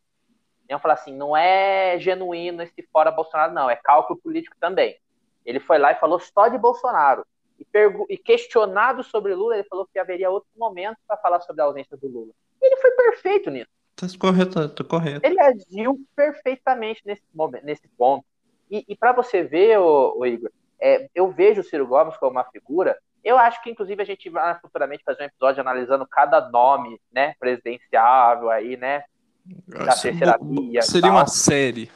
[0.70, 4.98] Iam falar assim, não é genuíno esse fora Bolsonaro, não, é cálculo político também.
[5.46, 7.26] Ele foi lá e falou só de Bolsonaro.
[7.60, 7.66] E,
[8.10, 11.98] e questionado sobre Lula, ele falou que haveria outro momento para falar sobre a ausência
[11.98, 12.34] do Lula.
[12.62, 13.70] Ele foi perfeito nisso.
[13.96, 15.26] Tá correto, tá correto.
[15.26, 18.26] Ele agiu perfeitamente nesse, momento, nesse ponto.
[18.72, 20.50] E, e para você ver, ô, ô Igor,
[20.80, 22.98] é, eu vejo o Ciro Gomes como uma figura.
[23.24, 27.36] Eu acho que, inclusive, a gente vai futuramente fazer um episódio analisando cada nome, né,
[27.40, 29.04] presidenciável aí, né,
[29.46, 30.82] da terceira via.
[30.82, 31.92] Seria uma série.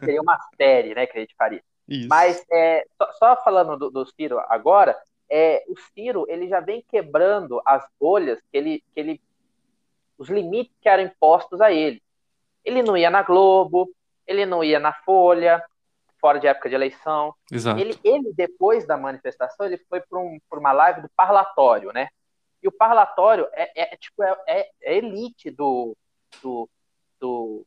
[0.00, 1.62] Seria uma série, né, que a gente faria.
[1.88, 2.08] Isso.
[2.08, 4.96] Mas é, só, só, falando do, do, Ciro agora,
[5.28, 9.20] é, o Ciro ele já vem quebrando as bolhas que ele, que ele,
[10.16, 12.02] os limites que eram impostos a ele.
[12.64, 13.90] Ele não ia na Globo,
[14.26, 15.62] ele não ia na Folha,
[16.20, 17.34] fora de época de eleição.
[17.50, 17.80] Exato.
[17.80, 22.08] Ele, ele depois da manifestação, ele foi para um, uma live do parlatório, né?
[22.62, 25.96] E o parlatório é, é, é tipo é, é, é elite do,
[26.42, 26.68] do,
[27.20, 27.66] do,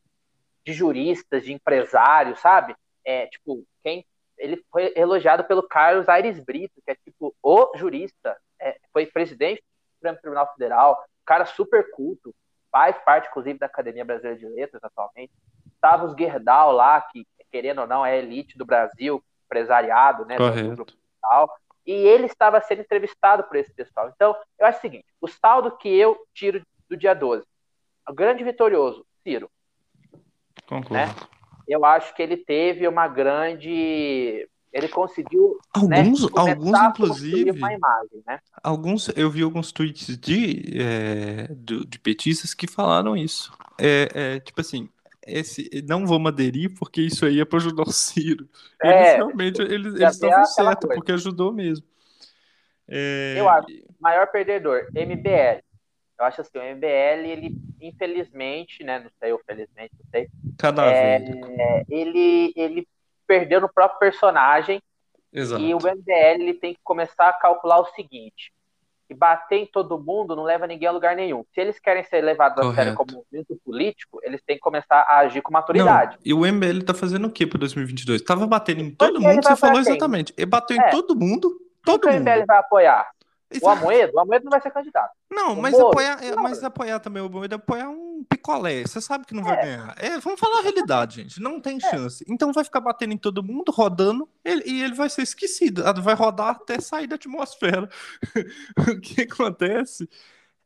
[0.65, 2.75] de juristas, de empresários, sabe?
[3.05, 4.05] É tipo quem
[4.37, 9.61] ele foi elogiado pelo Carlos Aires Brito, que é tipo o jurista, é, foi presidente
[9.61, 12.33] do Supremo Tribunal Federal, cara super culto,
[12.71, 15.31] faz parte, inclusive, da Academia Brasileira de Letras atualmente.
[15.79, 20.37] Tava os Gerdau lá, que, querendo ou não, é elite do Brasil, empresariado, né?
[20.37, 20.85] Correto.
[21.21, 21.49] Tal,
[21.85, 24.11] e ele estava sendo entrevistado por esse pessoal.
[24.13, 27.45] Então, eu acho o seguinte: o saldo que eu tiro do dia 12,
[28.07, 29.49] o grande vitorioso, Ciro.
[30.67, 30.93] Concordo.
[30.93, 31.13] Né?
[31.67, 38.23] Eu acho que ele teve uma grande ele conseguiu alguns, né, alguns inclusive uma imagem,
[38.25, 38.39] né?
[38.63, 44.39] alguns eu vi alguns tweets de é, de, de petistas que falaram isso é, é,
[44.39, 44.89] tipo assim
[45.25, 48.49] esse não vamos aderir porque isso aí é para ajudar o Ciro
[48.81, 50.95] eles É, realmente eles já eles tem estavam coisa.
[50.95, 51.85] porque ajudou mesmo
[52.87, 53.67] É, Eu acho.
[53.99, 55.63] Maior perdedor, MBL.
[56.19, 58.99] Eu acho assim, o MBL, ele, infelizmente, né?
[58.99, 60.27] Não sei, ou felizmente, não sei.
[60.57, 62.87] cada É, vez ele, ele
[63.27, 64.81] perdeu no próprio personagem
[65.31, 68.53] exato e o MBL ele tem que começar a calcular o seguinte:
[69.07, 71.43] que bater em todo mundo não leva ninguém a lugar nenhum.
[71.53, 75.19] Se eles querem ser levados a sério como movimento político, eles têm que começar a
[75.19, 76.17] agir com maturidade.
[76.17, 78.21] Não, e o MBL tá fazendo o que para 2022?
[78.21, 79.91] Tava batendo em todo mundo, você falou quem?
[79.91, 80.33] exatamente.
[80.37, 80.89] Ele bateu em É.
[80.89, 81.51] todo mundo,
[81.83, 82.21] todo que o mundo.
[82.21, 83.09] MBL vai apoiar?
[83.53, 83.79] O Exato.
[83.79, 84.13] Amoedo?
[84.15, 85.11] O Amoedo não vai ser candidato.
[85.31, 85.87] Não, O mas Moro?
[85.89, 88.81] apoiar, é, mas apoiar também o Moedo é apoiar um picolé.
[88.83, 89.61] Você sabe que não vai É.
[89.63, 89.95] ganhar.
[89.97, 91.41] É, vamos falar a realidade, gente.
[91.41, 92.23] Não tem chance.
[92.27, 95.83] Então vai ficar batendo em todo mundo, rodando, ele- e ele vai ser esquecido.
[95.85, 97.89] Ah, Vai rodar até sair da atmosfera.
[98.95, 100.09] o que acontece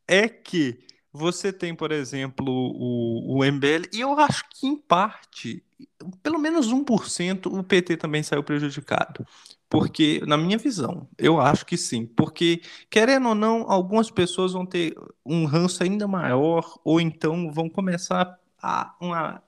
[0.06, 0.78] é que
[1.12, 5.64] você tem, por exemplo, o, o MBL, e eu acho que em parte,
[6.22, 9.26] pelo menos 1%, o PT também saiu prejudicado.
[9.68, 12.06] Porque, na minha visão, eu acho que sim.
[12.06, 14.94] Porque, querendo ou não, algumas pessoas vão ter
[15.24, 19.42] um ranço ainda maior, ou então vão começar a, uma,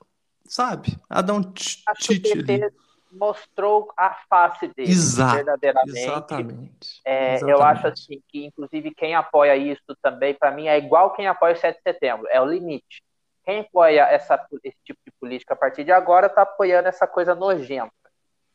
[0.45, 2.45] sabe, a dar um tite ali.
[2.45, 2.73] PT
[3.11, 5.99] mostrou a face dele, Exato, verdadeiramente.
[5.99, 7.01] Exatamente.
[7.05, 7.63] É, eu Exatamente.
[7.63, 11.57] acho assim que, inclusive, quem apoia isso também, para mim, é igual quem apoia o
[11.57, 13.03] 7 de setembro, é o limite.
[13.45, 17.35] Quem apoia essa, esse tipo de política a partir de agora está apoiando essa coisa
[17.35, 17.91] nojenta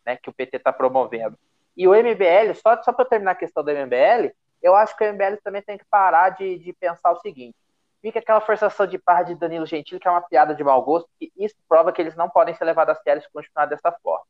[0.05, 1.37] né, que o PT está promovendo.
[1.75, 5.13] E o MBL, só, só para terminar a questão do MBL, eu acho que o
[5.13, 7.55] MBL também tem que parar de, de pensar o seguinte:
[8.01, 11.09] fica aquela forçação de barra de Danilo Gentili, que é uma piada de mau gosto,
[11.19, 14.25] que isso prova que eles não podem ser levados a sério se continuar dessa forma.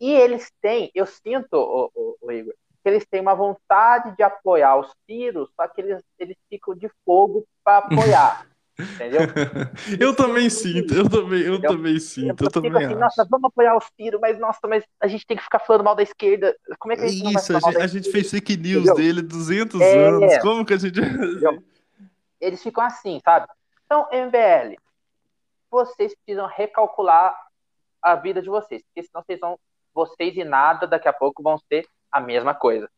[0.00, 4.22] E eles têm, eu sinto, o, o, o Igor, que eles têm uma vontade de
[4.22, 8.46] apoiar os tiros, só que eles, eles ficam de fogo para apoiar.
[8.78, 9.20] entendeu?
[10.00, 11.70] Eu também sinto, eu também, eu Entendeu?
[11.70, 12.98] também sinto, eu também assim, acho.
[12.98, 15.94] nossa, vamos apoiar os tiros, mas nossa, mas a gente tem que ficar falando mal
[15.94, 16.56] da esquerda.
[16.78, 18.94] Como é que a gente Isso, a gente, a gente fez fake news Entendeu?
[18.96, 20.08] dele 200 É.
[20.08, 20.38] anos.
[20.38, 20.98] Como que a gente.
[22.40, 23.46] Eles ficam assim, sabe?
[23.86, 24.74] Então, MBL,
[25.70, 27.34] vocês precisam recalcular
[28.02, 29.58] a vida de vocês, porque senão vocês vão,
[29.94, 32.88] vocês e nada daqui a pouco vão ser a mesma coisa.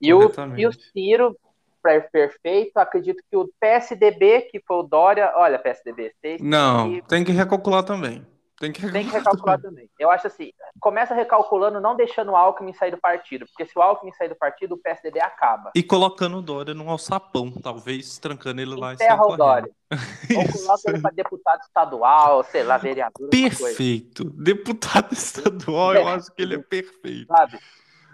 [0.00, 1.36] E o, e o Ciro,
[1.82, 7.24] perfeito, acredito que o PSDB, que foi o Dória, olha, PSDB, vocês Não, que, tem
[7.24, 8.26] que recalcular também.
[8.60, 9.88] Tem que tem que recalcular recalcular também.
[9.98, 13.80] Eu acho assim, começa recalculando, não deixando o Alckmin sair do partido, porque se o
[13.80, 15.70] Alckmin sair do partido, o PSDB acaba.
[15.74, 19.70] E colocando o Dória num alçapão, talvez trancando ele lá e Enterra saindo o Dória.
[20.36, 23.30] Ou coloca ele para deputado estadual, sei lá, vereador.
[23.30, 24.24] Perfeito.
[24.24, 27.28] Deputado estadual, eu acho que ele é perfeito.
[27.28, 27.58] sabe?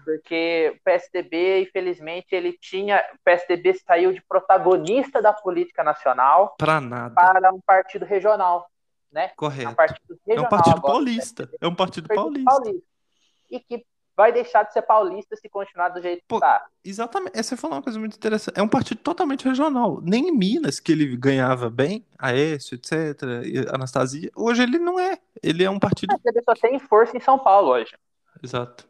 [0.06, 3.02] Porque o PSDB, infelizmente, ele tinha.
[3.12, 7.12] O PSDB saiu de protagonista da política nacional Pra nada.
[7.12, 8.70] para um partido regional,
[9.10, 9.24] né?
[9.24, 9.74] É um Correto.
[9.74, 11.50] partido É regional um partido agora, paulista.
[11.60, 12.80] É um partido partido paulista.
[13.50, 13.84] E que
[14.16, 16.64] vai deixar de ser paulista se continuar do jeito Pô, que tá.
[16.84, 17.36] Exatamente.
[17.36, 18.58] É, Você falou uma coisa muito interessante.
[18.58, 20.00] É um partido totalmente regional.
[20.00, 23.20] Nem em Minas, que ele ganhava bem, Aécio, etc.,
[23.74, 24.30] Anastasia.
[24.36, 25.18] Hoje ele não é.
[25.42, 26.10] Ele é um partido.
[26.10, 27.96] PSDB só tem força em São Paulo hoje.
[28.42, 28.88] Exato.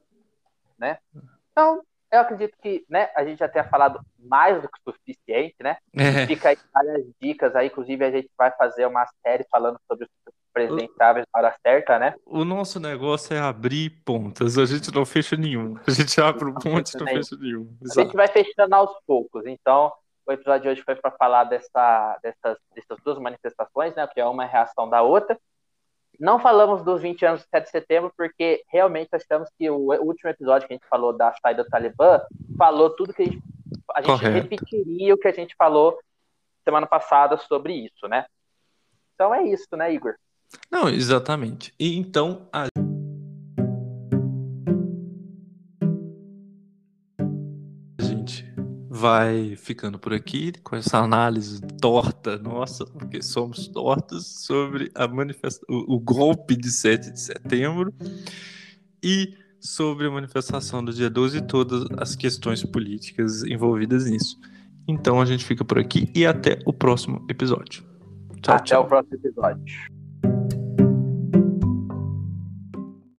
[1.51, 5.57] Então, eu acredito que né, a gente já tenha falado mais do que o suficiente,
[5.61, 5.77] né?
[5.95, 6.27] É.
[6.27, 10.35] Fica aí várias dicas aí, inclusive a gente vai fazer uma série falando sobre os
[10.53, 12.15] presidenciáveis na hora certa, né?
[12.25, 14.57] O nosso negócio é abrir pontas.
[14.57, 15.77] A gente não fecha nenhum.
[15.87, 17.77] A gente abre um monte e não fecha nenhum.
[17.83, 18.17] A gente Exato.
[18.17, 19.45] vai fechando aos poucos.
[19.45, 19.93] Então,
[20.27, 24.07] o episódio de hoje foi para falar dessa, dessas, dessas duas manifestações, né?
[24.07, 25.39] Que é uma reação da outra.
[26.19, 30.31] Não falamos dos 20 anos do 7 de setembro, porque realmente achamos que o último
[30.31, 32.21] episódio que a gente falou da saída do Talibã
[32.57, 33.43] falou tudo que a gente,
[33.95, 35.99] a gente repetiria o que a gente falou
[36.65, 38.27] semana passada sobre isso, né?
[39.15, 40.15] Então é isso, né, Igor?
[40.71, 41.73] Não, exatamente.
[41.79, 42.67] E então a
[48.97, 55.65] vai ficando por aqui com essa análise torta nossa, porque somos tortos sobre a manifesta
[55.69, 57.95] o, o golpe de 7 de setembro
[59.03, 64.39] e sobre a manifestação do dia 12 e todas as questões políticas envolvidas nisso.
[64.89, 67.85] Então a gente fica por aqui e até o próximo episódio.
[68.41, 68.83] Tchau, até tchau.
[68.85, 69.96] o próximo episódio.